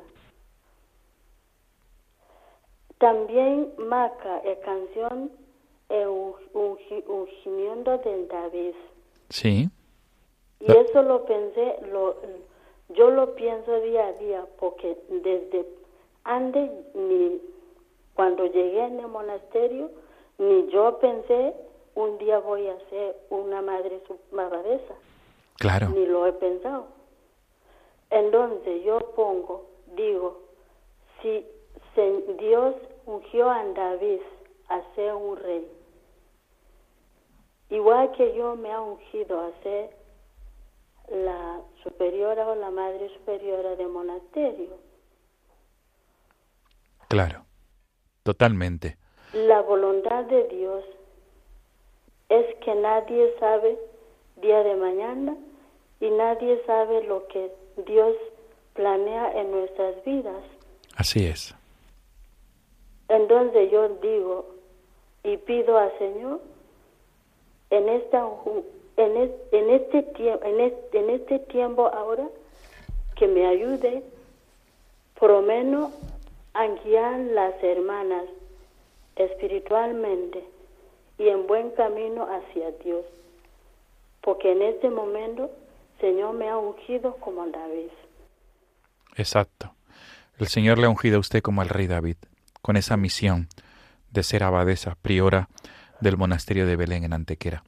También 2.99 3.73
marca 3.79 4.43
la 4.45 4.57
canción 4.57 5.46
el 5.89 6.09
ungi- 6.09 7.05
ungimiento 7.07 7.99
de 7.99 8.27
David. 8.27 8.75
Sí. 9.31 9.69
Y 10.61 10.73
eso 10.73 11.03
lo 11.03 11.25
pensé, 11.25 11.77
lo, 11.91 12.17
yo 12.91 13.11
lo 13.11 13.35
pienso 13.35 13.81
día 13.81 14.07
a 14.09 14.13
día, 14.15 14.47
porque 14.59 14.97
desde 15.09 15.67
antes, 16.25 16.71
ni 16.95 17.41
cuando 18.15 18.47
llegué 18.47 18.85
en 18.85 19.01
el 19.01 19.09
monasterio, 19.09 19.91
ni 20.39 20.67
yo 20.71 20.99
pensé 20.99 21.55
un 21.95 22.19
día 22.19 22.39
voy 22.39 22.67
a 22.67 22.79
ser 22.91 23.17
una 23.31 23.63
madre 23.63 24.01
abadesa, 24.33 24.95
Claro. 25.59 25.89
ni 25.91 26.07
lo 26.07 26.27
he 26.27 26.33
pensado. 26.33 26.87
Entonces 28.11 28.85
yo 28.85 28.99
pongo, 29.15 29.67
digo, 29.95 30.41
si 31.23 31.45
Dios 32.39 32.75
ungió 33.07 33.51
a 33.51 33.65
David 33.65 34.21
a 34.69 34.83
ser 34.95 35.15
un 35.15 35.37
rey, 35.37 35.67
igual 37.71 38.13
que 38.13 38.35
yo 38.37 38.57
me 38.57 38.73
ha 38.73 38.81
ungido 38.81 39.41
a 39.41 39.51
ser 39.63 39.91
la 41.09 41.61
superiora 41.83 42.47
o 42.49 42.55
la 42.55 42.71
madre 42.71 43.09
superiora 43.17 43.77
del 43.77 43.89
monasterio. 43.89 44.79
Claro. 47.09 47.47
Totalmente. 48.27 48.97
La 49.35 49.63
voluntad 49.63 50.25
de 50.25 50.49
Dios 50.49 50.85
es 52.29 52.57
que 52.57 52.75
nadie 52.75 53.33
sabe 53.39 53.79
día 54.43 54.65
de 54.65 54.75
mañana 54.75 55.37
y 56.01 56.11
nadie 56.11 56.61
sabe 56.67 57.05
lo 57.05 57.29
que 57.29 57.53
Dios 57.87 58.17
planea 58.75 59.33
en 59.41 59.53
nuestras 59.53 60.05
vidas. 60.05 60.43
Así 60.97 61.25
es. 61.25 61.55
Entonces 63.09 63.71
yo 63.71 63.91
digo 64.01 64.47
y 65.23 65.37
pido 65.37 65.79
al 65.79 65.97
Señor 65.99 66.41
en 67.71 67.89
esta 67.89 68.27
en, 68.97 69.33
en 69.53 69.71
este 69.71 70.03
tiempo 70.03 70.45
en 70.45 70.61
en 70.93 71.11
este 71.11 71.39
tiempo 71.41 71.87
ahora 71.87 72.29
que 73.17 73.27
me 73.27 73.47
ayude 73.47 74.03
por 75.19 75.31
lo 75.31 75.43
menos 75.43 75.93
a 76.55 76.67
guiar 76.67 77.19
las 77.21 77.55
hermanas 77.63 78.25
espiritualmente 79.17 80.45
y 81.19 81.29
en 81.29 81.47
buen 81.47 81.71
camino 81.71 82.27
hacia 82.27 82.71
Dios. 82.83 83.05
Porque 84.21 84.53
en 84.53 84.63
este 84.63 84.91
momento 84.91 85.51
Señor 86.01 86.35
me 86.35 86.49
ha 86.49 86.59
ungido 86.59 87.17
como 87.17 87.47
David. 87.47 87.91
Exacto. 89.17 89.73
El 90.39 90.49
Señor 90.49 90.79
le 90.79 90.87
ha 90.87 90.91
ungido 90.91 91.17
a 91.17 91.21
usted 91.21 91.41
como 91.41 91.63
al 91.63 91.71
rey 91.71 91.87
David, 91.87 92.17
con 92.61 92.77
esa 92.77 92.99
misión 92.99 93.49
de 94.11 94.23
ser 94.23 94.43
abadesa, 94.43 94.97
priora 95.01 95.49
del 96.01 96.17
monasterio 96.17 96.67
de 96.67 96.77
Belén 96.77 97.05
en 97.05 97.13
Antequera. 97.13 97.65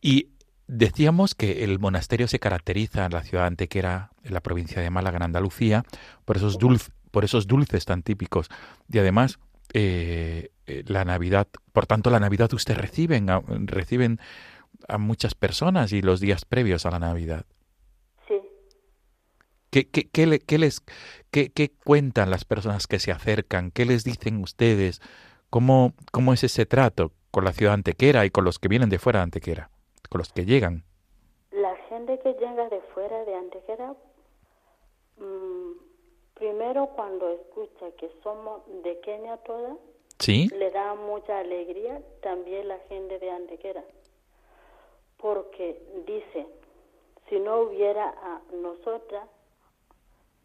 Y 0.00 0.28
decíamos 0.66 1.34
que 1.34 1.64
el 1.64 1.78
monasterio 1.78 2.28
se 2.28 2.38
caracteriza 2.38 3.04
en 3.06 3.12
la 3.12 3.22
ciudad 3.22 3.44
de 3.44 3.48
Antequera, 3.48 4.10
en 4.24 4.34
la 4.34 4.40
provincia 4.40 4.80
de 4.80 4.90
Málaga, 4.90 5.16
en 5.18 5.24
Andalucía, 5.24 5.84
por 6.24 6.36
esos, 6.36 6.58
dulz- 6.58 6.90
por 7.10 7.24
esos 7.24 7.46
dulces 7.46 7.84
tan 7.84 8.02
típicos. 8.02 8.48
Y 8.90 8.98
además, 8.98 9.38
eh, 9.72 10.50
eh, 10.66 10.82
la 10.86 11.04
Navidad, 11.04 11.48
por 11.72 11.86
tanto, 11.86 12.10
la 12.10 12.20
Navidad 12.20 12.52
usted 12.54 12.76
reciben, 12.76 13.30
a- 13.30 13.42
reciben 13.46 14.20
a 14.88 14.98
muchas 14.98 15.34
personas 15.34 15.92
y 15.92 16.02
los 16.02 16.20
días 16.20 16.44
previos 16.44 16.86
a 16.86 16.90
la 16.90 16.98
Navidad. 16.98 17.44
Sí. 18.26 18.34
¿Qué, 19.70 19.88
qué, 19.88 20.08
qué 20.08 20.26
le- 20.26 20.40
qué 20.40 20.58
les, 20.58 20.82
qué, 21.30 21.52
qué 21.52 21.70
cuentan 21.84 22.30
las 22.30 22.44
personas 22.44 22.86
que 22.86 22.98
se 22.98 23.12
acercan? 23.12 23.70
¿Qué 23.70 23.84
les 23.84 24.02
dicen 24.04 24.38
ustedes? 24.42 25.00
¿Cómo, 25.50 25.94
¿Cómo 26.12 26.32
es 26.32 26.44
ese 26.44 26.64
trato 26.64 27.10
con 27.32 27.44
la 27.44 27.52
ciudad 27.52 27.74
antequera 27.74 28.24
y 28.24 28.30
con 28.30 28.44
los 28.44 28.60
que 28.60 28.68
vienen 28.68 28.88
de 28.88 29.00
fuera 29.00 29.18
de 29.18 29.24
Antequera? 29.24 29.68
Con 30.08 30.20
los 30.20 30.32
que 30.32 30.44
llegan. 30.44 30.84
La 31.50 31.74
gente 31.88 32.20
que 32.20 32.34
llega 32.34 32.68
de 32.68 32.80
fuera 32.94 33.24
de 33.24 33.34
Antequera, 33.34 33.94
mm, 35.18 35.72
primero 36.34 36.86
cuando 36.94 37.30
escucha 37.30 37.90
que 37.98 38.08
somos 38.22 38.62
de 38.84 39.00
Kenia 39.00 39.38
toda, 39.38 39.76
¿Sí? 40.20 40.48
le 40.56 40.70
da 40.70 40.94
mucha 40.94 41.40
alegría 41.40 42.00
también 42.22 42.68
la 42.68 42.78
gente 42.88 43.18
de 43.18 43.30
Antequera. 43.30 43.82
Porque 45.16 45.82
dice, 46.06 46.46
si 47.28 47.40
no 47.40 47.62
hubiera 47.62 48.08
a 48.08 48.40
nosotras, 48.54 49.28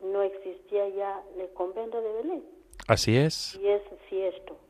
no 0.02 0.24
existía 0.24 0.90
ya 0.90 1.24
el 1.38 1.50
convento 1.54 2.02
de 2.02 2.12
Belén. 2.12 2.44
Así 2.88 3.16
es. 3.16 3.56
Y 3.62 3.68
es 3.68 3.84
cierto. 4.10 4.65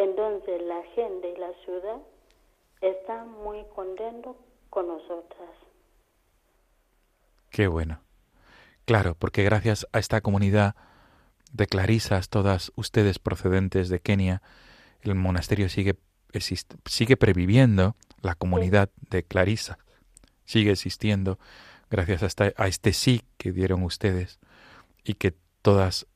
Entonces 0.00 0.62
la 0.62 0.82
gente 0.94 1.28
y 1.28 1.36
la 1.36 1.52
ciudad 1.62 1.98
están 2.80 3.30
muy 3.42 3.62
contentos 3.74 4.34
con 4.70 4.88
nosotras. 4.88 5.50
Qué 7.50 7.66
bueno. 7.66 8.00
Claro, 8.86 9.14
porque 9.14 9.44
gracias 9.44 9.86
a 9.92 9.98
esta 9.98 10.22
comunidad 10.22 10.74
de 11.52 11.66
clarisas, 11.66 12.30
todas 12.30 12.72
ustedes 12.76 13.18
procedentes 13.18 13.90
de 13.90 14.00
Kenia, 14.00 14.40
el 15.02 15.16
monasterio 15.16 15.68
sigue, 15.68 15.96
sigue 16.86 17.16
previviendo, 17.18 17.94
la 18.22 18.34
comunidad 18.34 18.88
de 19.10 19.22
clarisas 19.22 19.76
sigue 20.46 20.70
existiendo 20.70 21.38
gracias 21.90 22.22
a, 22.22 22.52
a 22.56 22.68
este 22.68 22.94
sí 22.94 23.22
que 23.36 23.52
dieron 23.52 23.82
ustedes 23.82 24.40
y 25.04 25.14
que 25.14 25.34
todas, 25.62 26.06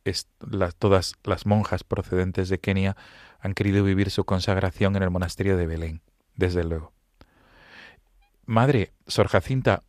las, 0.40 0.76
todas 0.76 1.14
las 1.24 1.46
monjas 1.46 1.84
procedentes 1.84 2.48
de 2.48 2.58
Kenia 2.58 2.96
han 3.40 3.54
querido 3.54 3.84
vivir 3.84 4.10
su 4.10 4.24
consagración 4.24 4.96
en 4.96 5.02
el 5.02 5.10
monasterio 5.10 5.56
de 5.56 5.66
Belén, 5.66 6.00
desde 6.34 6.64
luego. 6.64 6.92
Madre, 8.46 8.90
Sor 9.06 9.28
Jacinta, 9.28 9.82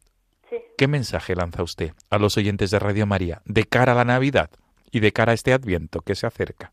¿qué 0.78 0.88
mensaje 0.88 1.36
lanza 1.36 1.64
usted 1.64 1.92
a 2.10 2.18
los 2.18 2.38
oyentes 2.38 2.72
de 2.72 2.80
Radio 2.80 3.06
María 3.06 3.42
de 3.46 3.64
cara 3.64 3.94
a 3.94 3.96
la 3.96 4.06
Navidad 4.06 4.50
y 4.92 5.00
de 5.00 5.12
cara 5.12 5.32
a 5.32 5.36
este 5.36 5.54
Adviento 5.54 6.02
que 6.02 6.16
se 6.16 6.28
acerca? 6.28 6.72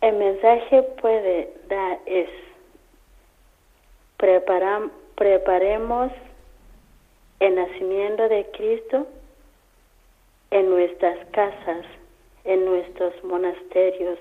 El 0.00 0.16
mensaje 0.16 0.82
puede 1.00 1.52
dar 1.68 1.98
es 2.06 2.28
preparemos 5.16 6.12
el 7.40 7.54
nacimiento 7.54 8.28
de 8.28 8.46
Cristo 8.56 9.06
en 10.50 10.68
nuestras 10.68 11.18
casas, 11.30 11.86
en 12.44 12.64
nuestros 12.64 13.12
monasterios 13.24 14.18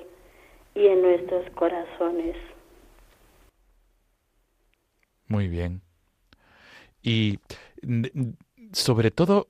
y 0.75 0.87
en 0.87 1.01
nuestros 1.01 1.49
corazones. 1.51 2.35
Muy 5.27 5.47
bien. 5.47 5.81
Y 7.01 7.39
sobre 8.73 9.11
todo 9.11 9.47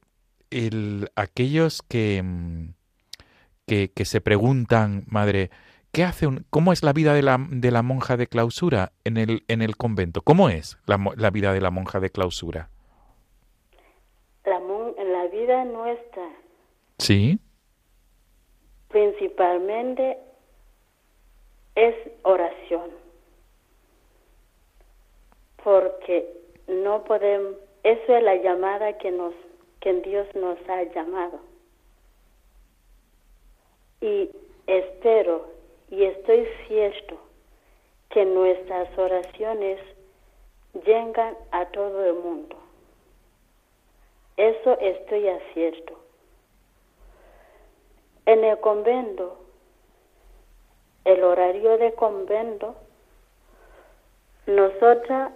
el, 0.50 1.10
aquellos 1.16 1.82
que, 1.82 2.22
mm, 2.24 2.74
que, 3.66 3.92
que, 3.92 4.06
se 4.06 4.22
preguntan, 4.22 5.04
madre, 5.08 5.50
¿qué 5.92 6.04
hace 6.04 6.28
un, 6.28 6.46
¿cómo 6.50 6.74
es 6.74 6.84
la 6.84 6.94
vida 6.94 7.14
de 7.14 7.22
la, 7.22 7.38
de 7.50 7.72
la 7.72 7.82
monja 7.82 8.18
de 8.18 8.28
clausura 8.28 8.92
en 9.04 9.18
el, 9.18 9.44
en 9.48 9.62
el 9.62 9.78
convento? 9.78 10.22
¿Cómo 10.22 10.50
es 10.50 10.78
la, 10.86 11.00
la 11.18 11.30
vida 11.30 11.54
de 11.54 11.62
la 11.62 11.72
monja 11.72 12.00
de 12.00 12.10
clausura? 12.10 12.70
La, 14.46 14.60
la 14.60 15.28
vida 15.28 15.66
nuestra 15.66 16.30
Sí. 17.00 17.40
Principalmente 18.90 20.18
es 21.76 21.96
oración. 22.24 22.92
Porque 25.64 26.32
no 26.68 27.04
podemos, 27.04 27.56
eso 27.84 28.16
es 28.16 28.24
la 28.24 28.36
llamada 28.36 28.98
que 28.98 29.12
nos 29.12 29.34
que 29.80 29.94
Dios 29.94 30.28
nos 30.36 30.58
ha 30.70 30.84
llamado. 30.84 31.40
Y 34.02 34.30
espero 34.68 35.48
y 35.90 36.04
estoy 36.04 36.48
cierto 36.68 37.18
que 38.10 38.26
nuestras 38.26 38.98
oraciones 38.98 39.80
llegan 40.86 41.36
a 41.52 41.66
todo 41.68 42.06
el 42.06 42.16
mundo. 42.16 42.58
Eso 44.38 44.78
estoy 44.80 45.28
acierto. 45.28 45.99
En 48.30 48.44
el 48.44 48.60
convento, 48.60 49.40
el 51.04 51.24
horario 51.24 51.80
de 51.80 51.94
convento, 51.94 52.76
nosotras 54.46 55.32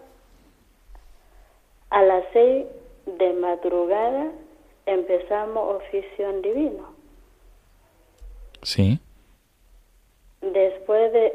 a 1.90 2.02
las 2.04 2.24
seis 2.34 2.68
de 3.08 3.34
madrugada 3.34 4.32
empezamos 4.86 5.78
oficio 5.78 6.42
divino. 6.44 6.94
Sí. 8.62 9.00
Después 10.42 11.12
de, 11.14 11.32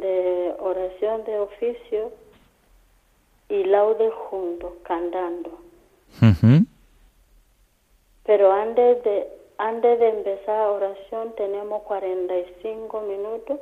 de 0.00 0.54
oración 0.60 1.24
de 1.24 1.40
oficio 1.40 2.10
y 3.50 3.64
laude 3.64 4.10
junto, 4.12 4.78
cantando. 4.84 5.58
Pero 8.24 8.50
antes 8.50 9.04
de 9.04 9.39
antes 9.60 9.98
de 9.98 10.08
empezar 10.08 10.68
oración 10.68 11.34
tenemos 11.36 11.82
45 11.82 13.00
minutos 13.02 13.60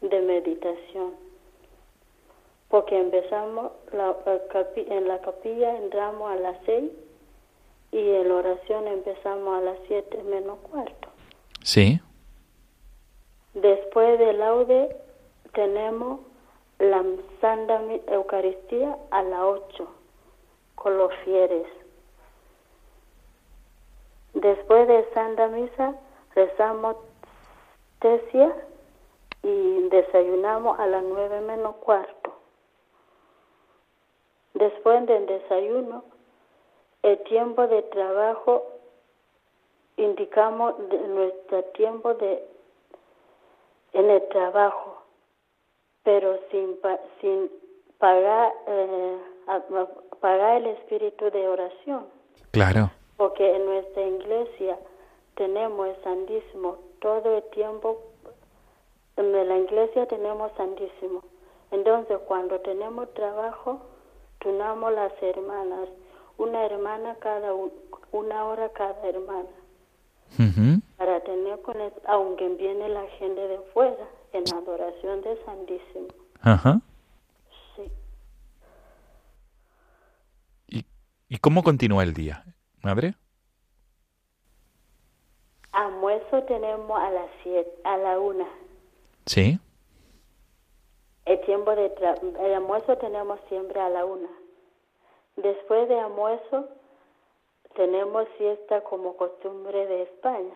de 0.00 0.20
meditación. 0.20 1.14
Porque 2.68 2.96
empezamos 2.96 3.72
la, 3.92 4.16
en 4.76 5.08
la 5.08 5.20
capilla, 5.20 5.76
entramos 5.76 6.30
a 6.30 6.36
las 6.36 6.56
6 6.66 6.92
y 7.90 7.98
en 7.98 8.28
la 8.28 8.34
oración 8.36 8.86
empezamos 8.86 9.58
a 9.58 9.60
las 9.62 9.78
7 9.88 10.22
menos 10.22 10.58
cuarto. 10.60 11.08
Sí. 11.64 12.00
Después 13.54 14.20
del 14.20 14.38
laude 14.38 14.96
tenemos 15.52 16.20
la 16.78 17.04
Santa 17.40 17.82
Eucaristía 18.06 18.96
a 19.10 19.22
las 19.24 19.40
8 19.40 19.88
con 20.76 20.96
los 20.96 21.12
fieles. 21.24 21.66
Después 24.34 24.86
de 24.86 25.08
Santa 25.12 25.48
Misa 25.48 25.94
rezamos 26.34 26.96
tesia 28.00 28.54
y 29.42 29.88
desayunamos 29.88 30.78
a 30.78 30.86
las 30.86 31.02
nueve 31.02 31.40
menos 31.40 31.76
cuarto. 31.76 32.34
Después 34.54 35.06
del 35.06 35.26
desayuno, 35.26 36.04
el 37.02 37.18
tiempo 37.24 37.66
de 37.66 37.82
trabajo, 37.82 38.66
indicamos 39.96 40.74
nuestro 40.78 41.64
tiempo 41.74 42.14
de 42.14 42.46
en 43.92 44.08
el 44.08 44.28
trabajo, 44.28 45.02
pero 46.04 46.38
sin, 46.50 46.78
sin 47.20 47.50
pagar, 47.98 48.52
eh, 48.68 49.18
pagar 50.20 50.58
el 50.58 50.66
espíritu 50.68 51.28
de 51.30 51.48
oración. 51.48 52.06
Claro 52.52 52.90
porque 53.20 53.54
en 53.54 53.66
nuestra 53.66 54.02
iglesia 54.02 54.78
tenemos 55.34 55.88
el 55.88 56.02
Santísimo 56.02 56.78
todo 57.00 57.36
el 57.36 57.42
tiempo. 57.50 58.00
En 59.18 59.30
la 59.46 59.58
iglesia 59.58 60.06
tenemos 60.06 60.50
Santísimo. 60.56 61.22
Entonces, 61.70 62.16
cuando 62.26 62.58
tenemos 62.60 63.12
trabajo, 63.12 63.82
tunamos 64.38 64.94
las 64.94 65.12
hermanas, 65.22 65.90
una 66.38 66.64
hermana 66.64 67.14
cada 67.16 67.52
una 68.12 68.44
hora 68.46 68.70
cada 68.70 69.06
hermana, 69.06 69.50
para 70.96 71.20
tener 71.20 71.60
con 71.60 71.76
aunque 72.06 72.48
viene 72.48 72.88
la 72.88 73.06
gente 73.18 73.48
de 73.48 73.58
fuera 73.74 74.08
en 74.32 74.44
adoración 74.54 75.20
de 75.20 75.44
Santísimo. 75.44 76.08
Ajá. 76.40 76.80
Sí. 77.76 77.82
¿Y, 80.68 80.86
¿Y 81.28 81.36
cómo 81.36 81.62
continúa 81.62 82.02
el 82.02 82.14
día? 82.14 82.46
Madre. 82.82 83.14
Almuerzo 85.72 86.42
tenemos 86.44 86.98
a 86.98 87.10
las 87.10 87.30
siete, 87.42 87.70
a 87.84 87.96
la 87.96 88.18
una. 88.18 88.46
Sí. 89.26 89.58
El 91.26 91.40
tiempo 91.42 91.74
de 91.76 91.92
el 92.40 92.54
almuerzo 92.54 92.96
tenemos 92.96 93.38
siempre 93.48 93.80
a 93.80 93.88
la 93.88 94.04
una. 94.04 94.28
Después 95.36 95.88
de 95.88 96.00
almuerzo 96.00 96.68
tenemos 97.76 98.26
siesta 98.38 98.82
como 98.82 99.16
costumbre 99.16 99.86
de 99.86 100.02
España. 100.02 100.54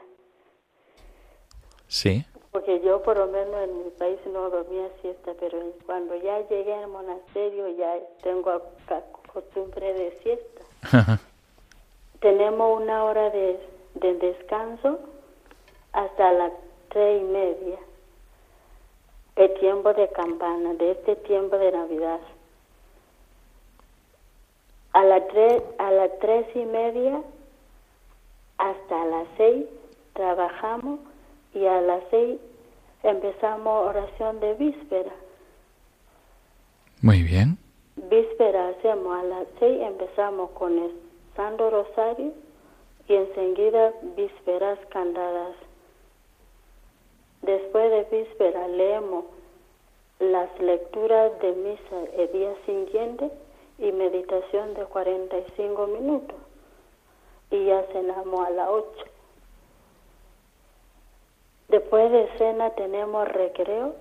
Sí. 1.87 2.25
Porque 2.51 2.81
yo 2.81 3.03
por 3.03 3.19
lo 3.19 3.27
menos 3.27 3.55
en 3.63 3.85
mi 3.85 3.91
país 3.91 4.19
no 4.27 4.51
dormía 4.51 4.89
siesta, 5.01 5.33
pero 5.39 5.59
cuando 5.87 6.17
ya 6.17 6.41
llegué 6.49 6.75
al 6.75 6.89
monasterio 6.89 7.69
ya 7.77 7.99
tengo 8.23 8.63
costumbre 9.33 9.93
de 9.93 10.19
siesta. 10.23 11.21
tenemos 12.25 12.81
una 12.81 13.05
hora 13.05 13.29
de, 13.29 13.61
descanso 14.01 14.99
hasta 15.93 16.33
las 16.33 16.53
tres 16.89 17.21
y 17.21 17.25
media, 17.25 17.79
el 19.37 19.53
tiempo 19.61 19.93
de 19.93 20.09
campana, 20.09 20.73
de 20.73 20.93
este 20.93 21.17
tiempo 21.17 21.59
de 21.59 21.71
Navidad. 21.71 22.21
A 24.95 25.05
las 25.05 25.29
tres, 25.29 25.63
a 25.77 25.91
las 25.91 26.19
tres 26.21 26.47
y 26.55 26.65
media 26.65 27.21
hasta 28.57 29.05
las 29.05 29.29
seis 29.37 29.67
trabajamos 30.15 31.01
y 31.53 31.67
a 31.67 31.83
las 31.83 32.05
seis 32.11 32.41
empezamos 33.03 33.87
oración 33.87 34.41
de 34.41 34.55
víspera. 34.55 35.13
Muy 37.03 37.23
bien. 37.23 37.59
Víspera 37.97 38.69
hacemos 38.69 39.15
a 39.15 39.23
las 39.25 39.47
seis, 39.59 39.79
empezamos 39.83 40.49
con 40.53 40.79
esto 40.79 41.04
Santo 41.37 41.71
Rosario 41.71 42.33
y 43.09 43.15
enseguida 43.15 43.93
vísperas 44.17 44.79
cantadas. 44.91 45.57
Después 47.43 47.91
de 47.91 48.19
víspera 48.19 48.69
leemos 48.69 49.25
las 50.19 50.59
lecturas 50.61 51.39
de 51.41 51.53
misa 51.53 52.03
el 52.17 52.33
día 52.33 52.55
siguiente 52.65 53.31
y 53.79 53.93
meditación 53.93 54.75
de 54.75 54.85
45 54.85 55.87
minutos. 55.89 56.37
y 57.51 57.67
ya 57.67 57.83
cenamos 57.93 58.47
a 58.47 58.51
las 58.51 58.69
8. 58.69 59.05
Después 61.69 62.11
de 62.11 62.29
cena 62.39 62.71
tenemos 62.71 63.29
recreo 63.29 63.95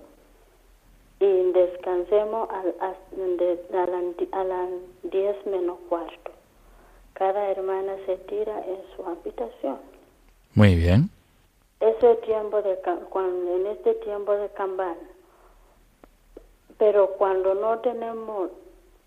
y 1.19 1.51
descansemos 1.51 2.49
a, 2.49 2.63
a, 2.87 4.43
las 4.43 4.69
10 5.03 5.45
menos 5.47 5.77
cuarto. 5.89 6.32
Cada 7.13 7.51
hermana 7.51 7.93
se 8.05 8.17
tira 8.17 8.57
en 8.65 8.79
su 8.95 9.05
habitación. 9.05 9.77
Muy 10.55 10.75
bien. 10.75 11.09
Ese 11.79 12.15
tiempo 12.17 12.61
de 12.61 12.79
cuando 13.09 13.55
en 13.55 13.67
este 13.67 13.93
tiempo 13.95 14.33
de 14.33 14.49
campana. 14.49 14.95
Pero 16.77 17.11
cuando 17.17 17.53
no 17.53 17.79
tenemos 17.79 18.49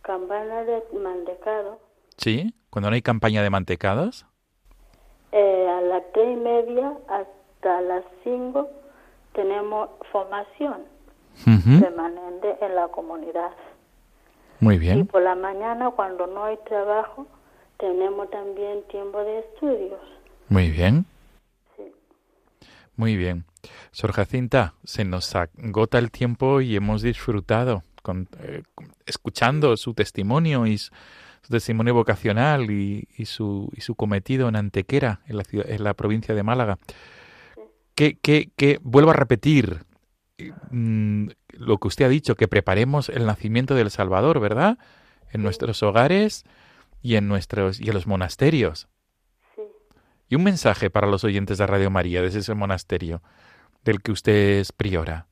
campana 0.03 0.65
de 0.65 0.83
mantecado. 0.93 1.79
Sí, 2.17 2.55
cuando 2.71 2.91
no 2.91 2.95
hay 2.95 3.03
campaña 3.03 3.43
de 3.43 3.51
mantecados. 3.51 4.27
Eh, 5.33 5.69
a 5.69 5.81
las 5.81 6.03
tres 6.13 6.33
y 6.33 6.41
media 6.41 6.93
hasta 7.09 7.81
las 7.81 8.05
cinco 8.23 8.69
tenemos 9.33 9.91
formación 10.11 10.85
permanente 11.45 12.57
en 12.61 12.75
la 12.75 12.89
comunidad. 12.89 13.51
Muy 14.61 14.79
bien. 14.79 15.01
Y 15.01 15.05
por 15.05 15.23
la 15.23 15.35
mañana, 15.35 15.91
cuando 15.91 16.27
no 16.27 16.45
hay 16.45 16.57
trabajo, 16.69 17.27
tenemos 17.79 18.31
también 18.31 18.83
tiempo 18.91 19.19
de 19.19 19.41
estudios. 19.41 20.01
Muy 20.49 20.71
bien. 20.71 21.07
Sí. 21.77 21.83
Muy 22.97 23.17
bien. 23.17 23.45
Sor 23.91 24.13
Jacinta, 24.13 24.75
se 24.85 25.05
nos 25.05 25.35
agota 25.35 25.99
el 25.99 26.11
tiempo 26.11 26.61
y 26.61 26.77
hemos 26.77 27.03
disfrutado 27.03 27.83
con, 28.03 28.29
eh, 28.41 28.63
escuchando 29.07 29.77
su 29.77 29.95
testimonio 29.95 30.67
y 30.67 30.79
su, 30.79 30.93
testimonio 31.49 31.95
vocacional 31.95 32.71
y, 32.71 33.07
su, 33.25 33.71
y 33.77 33.81
su 33.81 33.95
cometido 33.95 34.49
en 34.49 34.57
Antequera, 34.57 35.21
en 35.29 35.37
la, 35.37 35.45
en 35.53 35.85
la 35.85 35.95
provincia 35.95 36.35
de 36.35 36.43
Málaga. 36.43 36.79
Que, 37.95 38.19
que, 38.19 38.51
que, 38.57 38.79
vuelvo 38.83 39.11
a 39.11 39.15
repetir 39.15 39.85
mm, 40.71 41.29
lo 41.53 41.79
que 41.79 41.89
usted 41.89 42.05
ha 42.05 42.09
dicho, 42.09 42.35
que 42.35 42.49
preparemos 42.49 43.09
el 43.09 43.27
nacimiento 43.27 43.75
del 43.75 43.91
Salvador, 43.91 44.41
¿verdad? 44.41 44.79
En 45.33 45.43
nuestros 45.43 45.83
hogares 45.83 46.45
y 47.07 47.15
en 47.15 47.29
nuestros 47.29 47.81
y 47.81 47.87
en 47.87 47.95
los 47.95 48.09
monasterios. 48.09 48.89
Sí. 49.55 49.63
Y 50.29 50.35
un 50.35 50.43
mensaje 50.43 50.91
para 50.91 51.07
los 51.07 51.23
oyentes 51.23 51.57
de 51.57 51.65
Radio 51.65 51.89
María 51.89 52.21
desde 52.21 52.41
ese 52.41 52.55
monasterio 52.55 53.23
del 53.85 54.03
que 54.03 54.11
usted 54.11 54.59
es 54.59 54.73
priora. 54.73 55.29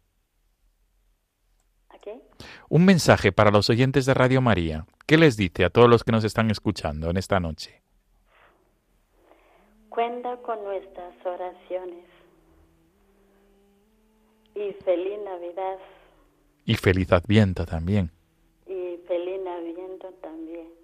¿A 1.88 1.98
qué? 1.98 2.22
Un 2.68 2.84
mensaje 2.84 3.32
para 3.32 3.50
los 3.50 3.70
oyentes 3.70 4.06
de 4.06 4.14
Radio 4.14 4.40
María. 4.40 4.86
¿Qué 5.04 5.18
les 5.18 5.36
dice 5.36 5.64
a 5.64 5.70
todos 5.70 5.90
los 5.90 6.04
que 6.04 6.12
nos 6.12 6.22
están 6.22 6.48
escuchando 6.52 7.10
en 7.10 7.16
esta 7.16 7.40
noche? 7.40 7.82
Cuenta 9.88 10.36
con 10.42 10.62
nuestras 10.62 11.14
oraciones. 11.26 12.04
Y 14.54 14.72
feliz 14.84 15.18
Navidad. 15.24 15.78
Y 16.66 16.76
feliz 16.76 17.10
Adviento 17.10 17.66
también. 17.66 18.12
Y 18.64 18.96
feliz 19.08 19.40
Adviento 19.44 20.12
también. 20.22 20.83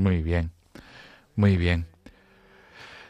Muy 0.00 0.22
bien, 0.22 0.50
muy 1.36 1.58
bien. 1.58 1.86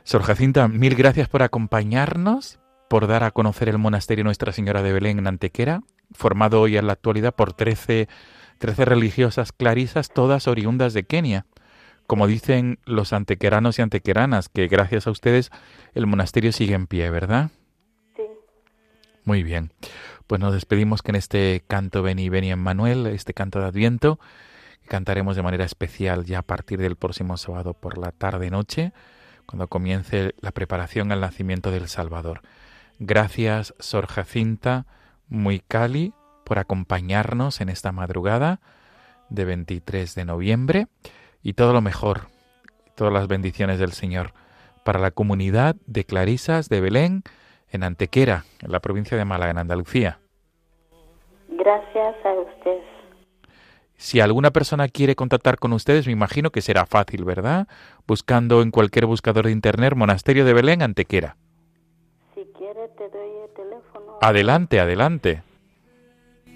Sor 0.03 0.25
Jacinta, 0.25 0.67
mil 0.67 0.97
gracias 0.97 1.29
por 1.29 1.45
acompañarnos, 1.45 2.59
por 2.89 3.07
dar 3.07 3.23
a 3.23 3.31
conocer 3.31 3.69
el 3.69 3.79
monasterio 3.79 4.25
Nuestra 4.25 4.51
Señora 4.51 4.83
de 4.83 4.93
Belén 4.93 5.21
en 5.21 5.29
Antequera, 5.29 5.83
formado 6.11 6.61
hoy 6.61 6.77
en 6.77 6.89
la 6.89 6.95
actualidad 6.95 7.33
por 7.33 7.53
trece, 7.53 8.09
trece 8.59 8.85
religiosas 8.85 9.53
clarisas, 9.53 10.09
todas 10.09 10.49
oriundas 10.49 10.93
de 10.93 11.05
Kenia. 11.05 11.47
Como 12.09 12.27
dicen 12.27 12.81
los 12.87 13.13
antequeranos 13.13 13.79
y 13.79 13.83
antequeranas, 13.83 14.49
que 14.49 14.67
gracias 14.67 15.07
a 15.07 15.13
ustedes 15.13 15.53
el 15.95 16.09
monasterio 16.09 16.51
sigue 16.51 16.75
en 16.75 16.89
pie, 16.89 17.09
¿verdad? 17.09 17.53
Sí. 18.17 18.25
Muy 19.25 19.45
bien. 19.45 19.71
Pues 20.27 20.41
nos 20.41 20.55
despedimos 20.55 21.03
que 21.03 21.13
en 21.13 21.17
este 21.17 21.63
canto 21.69 22.03
Beni 22.03 22.29
Beni 22.31 22.51
Emmanuel, 22.51 23.07
este 23.07 23.33
canto 23.33 23.61
de 23.61 23.67
Adviento, 23.67 24.19
cantaremos 24.87 25.37
de 25.37 25.43
manera 25.43 25.65
especial 25.65 26.25
ya 26.25 26.41
a 26.41 26.43
partir 26.43 26.79
del 26.81 26.97
próximo 26.97 27.37
sábado 27.37 27.75
por 27.75 27.99
la 27.99 28.13
tarde-noche, 28.13 28.93
cuando 29.47 29.69
comience 29.69 30.35
la 30.41 30.53
preparación 30.53 31.13
al 31.13 31.21
nacimiento 31.21 31.71
del 31.71 31.89
Salvador. 31.89 32.41
Gracias, 32.99 33.75
Sor 33.79 34.07
Jacinta, 34.07 34.87
muy 35.29 35.61
cali, 35.61 36.13
por 36.45 36.59
acompañarnos 36.59 37.61
en 37.61 37.69
esta 37.69 37.93
madrugada 37.93 38.61
de 39.29 39.45
23 39.45 40.15
de 40.15 40.25
noviembre 40.25 40.87
y 41.43 41.55
todo 41.55 41.73
lo 41.73 41.81
mejor, 41.81 42.29
todas 42.95 43.13
las 43.13 43.29
bendiciones 43.29 43.79
del 43.79 43.93
Señor 43.93 44.33
para 44.85 44.99
la 44.99 45.11
comunidad 45.11 45.77
de 45.87 46.05
Clarisas 46.05 46.69
de 46.69 46.81
Belén 46.81 47.23
en 47.71 47.85
Antequera, 47.85 48.45
en 48.61 48.73
la 48.73 48.81
provincia 48.81 49.17
de 49.17 49.25
Málaga, 49.25 49.53
en 49.53 49.59
Andalucía. 49.59 50.19
Gracias 51.49 52.17
a 52.25 52.33
usted. 52.33 53.00
Si 54.01 54.19
alguna 54.19 54.51
persona 54.51 54.89
quiere 54.89 55.15
contactar 55.15 55.59
con 55.59 55.75
ustedes, 55.75 56.07
me 56.07 56.15
imagino 56.15 56.49
que 56.49 56.63
será 56.63 56.87
fácil, 56.87 57.23
¿verdad? 57.23 57.69
Buscando 58.07 58.63
en 58.63 58.71
cualquier 58.71 59.05
buscador 59.05 59.45
de 59.45 59.53
internet 59.53 59.93
Monasterio 59.95 60.47
de 60.47 60.55
Belén, 60.55 60.81
Antequera. 60.81 61.37
Si 62.35 62.47
quiere, 62.57 62.89
te 62.97 63.11
doy 63.11 63.29
el 63.45 63.51
teléfono. 63.55 64.17
Adelante, 64.23 64.81
adelante. 64.81 65.43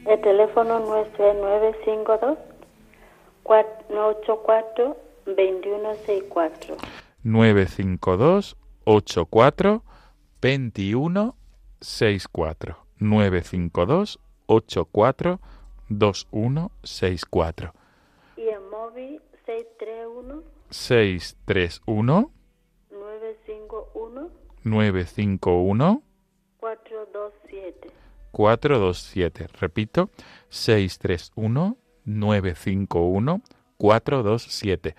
El 0.06 0.22
teléfono 0.22 0.80
nuestro 0.80 1.30
es 1.30 1.36
952 1.36 2.38
84 3.44 4.96
2164. 5.26 6.76
952 7.24 8.56
84 8.86 9.82
2164. 10.40 12.78
952 13.00 14.18
84 14.46 15.40
2164. 15.98 17.72
Y 18.36 18.48
el 18.48 18.60
móvil 18.70 19.20
631 19.46 20.42
631 20.70 22.30
951 22.90 24.30
951 24.64 26.02
427. 26.60 27.90
427. 28.32 29.46
Repito, 29.60 30.10
631 30.48 31.76
951 32.04 33.42
427. 33.76 34.94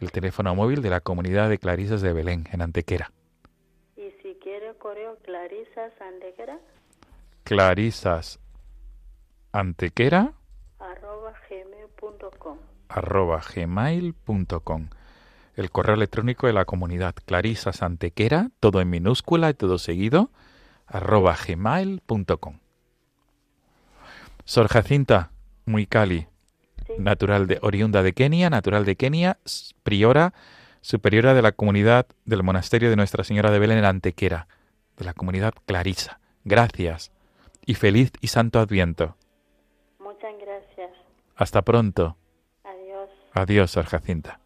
El 0.00 0.12
teléfono 0.12 0.54
móvil 0.54 0.80
de 0.80 0.90
la 0.90 1.00
comunidad 1.00 1.48
de 1.48 1.58
Clarisas 1.58 2.00
de 2.02 2.12
Belén, 2.12 2.48
en 2.52 2.62
Antequera. 2.62 3.10
Y 3.96 4.10
si 4.22 4.36
quiere 4.36 4.74
correo 4.74 5.18
Clarisas 5.24 5.92
Antequera. 6.00 6.58
Clarisas 7.42 8.38
Antequera. 9.52 10.34
Arroba 12.88 13.40
gmail.com. 13.54 14.88
El 15.56 15.70
correo 15.70 15.94
electrónico 15.94 16.46
de 16.46 16.52
la 16.52 16.64
comunidad 16.64 17.14
Clarisas 17.26 17.82
Antequera, 17.82 18.50
todo 18.60 18.80
en 18.80 18.90
minúscula 18.90 19.50
y 19.50 19.54
todo 19.54 19.78
seguido, 19.78 20.30
arroba 20.86 21.36
gmail.com. 21.36 22.58
Sor 24.44 24.68
Jacinta, 24.68 25.30
muy 25.66 25.86
cali, 25.86 26.26
Sí. 26.86 26.94
natural 26.98 27.46
de 27.46 27.58
oriunda 27.60 28.02
de 28.02 28.14
Kenia, 28.14 28.48
natural 28.48 28.86
de 28.86 28.96
Kenia, 28.96 29.38
priora, 29.82 30.32
superiora 30.80 31.34
de 31.34 31.42
la 31.42 31.52
comunidad 31.52 32.06
del 32.24 32.42
monasterio 32.42 32.88
de 32.88 32.96
Nuestra 32.96 33.24
Señora 33.24 33.50
de 33.50 33.58
Belén 33.58 33.78
en 33.78 33.84
Antequera, 33.84 34.48
de 34.96 35.04
la 35.04 35.12
comunidad 35.12 35.52
Clarisa. 35.66 36.20
Gracias 36.44 37.12
y 37.66 37.74
feliz 37.74 38.12
y 38.22 38.28
santo 38.28 38.58
Adviento. 38.58 39.16
Muchas 39.98 40.32
gracias. 40.40 40.90
Hasta 41.36 41.60
pronto. 41.60 42.16
Adiós. 43.40 43.70
Sor 43.70 43.86
Jacinta. 43.86 44.40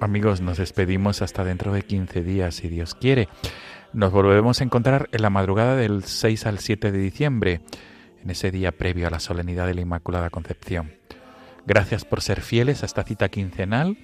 Amigos, 0.00 0.40
nos 0.40 0.58
despedimos 0.58 1.22
hasta 1.22 1.44
dentro 1.44 1.72
de 1.72 1.82
15 1.82 2.22
días, 2.22 2.54
si 2.54 2.68
Dios 2.68 2.94
quiere. 2.94 3.28
Nos 3.94 4.12
volvemos 4.12 4.60
a 4.60 4.64
encontrar 4.64 5.08
en 5.12 5.22
la 5.22 5.30
madrugada 5.30 5.74
del 5.74 6.04
6 6.04 6.44
al 6.46 6.58
7 6.58 6.92
de 6.92 6.98
diciembre, 6.98 7.62
en 8.22 8.30
ese 8.30 8.50
día 8.50 8.72
previo 8.72 9.06
a 9.06 9.10
la 9.10 9.18
solemnidad 9.18 9.66
de 9.66 9.74
la 9.74 9.80
Inmaculada 9.80 10.28
Concepción. 10.28 10.92
Gracias 11.66 12.04
por 12.04 12.20
ser 12.20 12.42
fieles 12.42 12.82
a 12.82 12.86
esta 12.86 13.02
cita 13.02 13.30
quincenal. 13.30 13.96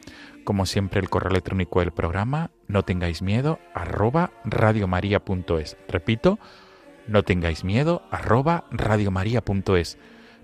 Como 0.44 0.64
siempre, 0.64 1.00
el 1.00 1.10
correo 1.10 1.30
electrónico 1.30 1.80
del 1.80 1.92
programa, 1.92 2.50
no 2.66 2.82
tengáis 2.82 3.20
miedo, 3.20 3.58
arroba 3.74 4.32
radiomaria.es. 4.44 5.76
Repito, 5.88 6.38
no 7.06 7.22
tengáis 7.22 7.62
miedo, 7.62 8.02
arroba 8.10 8.64
radiomaria.es 8.70 9.98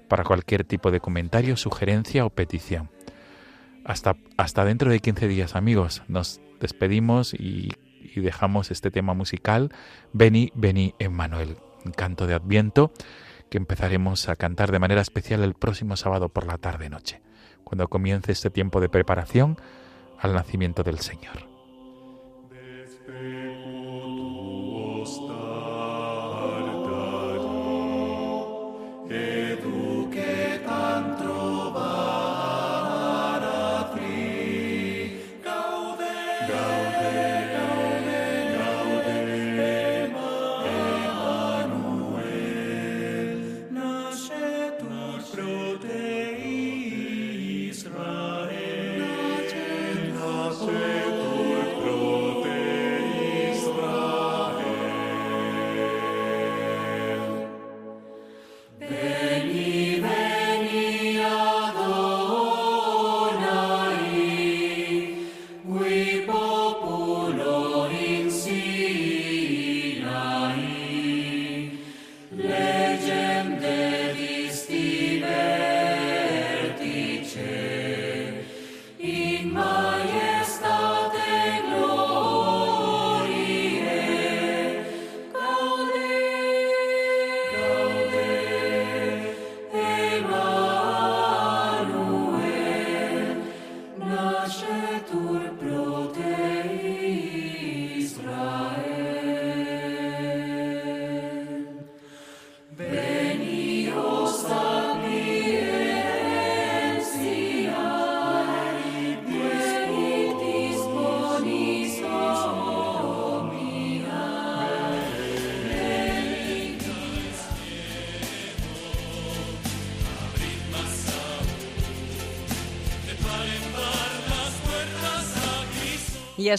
para 0.08 0.24
cualquier 0.24 0.64
tipo 0.64 0.90
de 0.90 1.00
comentario, 1.00 1.56
sugerencia 1.56 2.26
o 2.26 2.30
petición. 2.30 2.90
Hasta, 3.84 4.16
hasta 4.36 4.66
dentro 4.66 4.90
de 4.90 5.00
15 5.00 5.28
días, 5.28 5.56
amigos. 5.56 6.02
Nos 6.08 6.40
despedimos 6.60 7.32
y, 7.32 7.70
y 8.14 8.20
dejamos 8.20 8.70
este 8.70 8.90
tema 8.90 9.14
musical. 9.14 9.72
Vení, 10.12 10.52
vení, 10.54 10.94
Emmanuel, 10.98 11.56
canto 11.96 12.26
de 12.26 12.34
Adviento 12.34 12.92
que 13.50 13.58
empezaremos 13.58 14.28
a 14.28 14.36
cantar 14.36 14.70
de 14.70 14.78
manera 14.78 15.00
especial 15.00 15.42
el 15.42 15.54
próximo 15.54 15.96
sábado 15.96 16.28
por 16.28 16.46
la 16.46 16.56
tarde-noche, 16.56 17.20
cuando 17.64 17.88
comience 17.88 18.32
este 18.32 18.48
tiempo 18.48 18.80
de 18.80 18.88
preparación 18.88 19.58
al 20.18 20.32
nacimiento 20.32 20.82
del 20.84 21.00
Señor. 21.00 21.49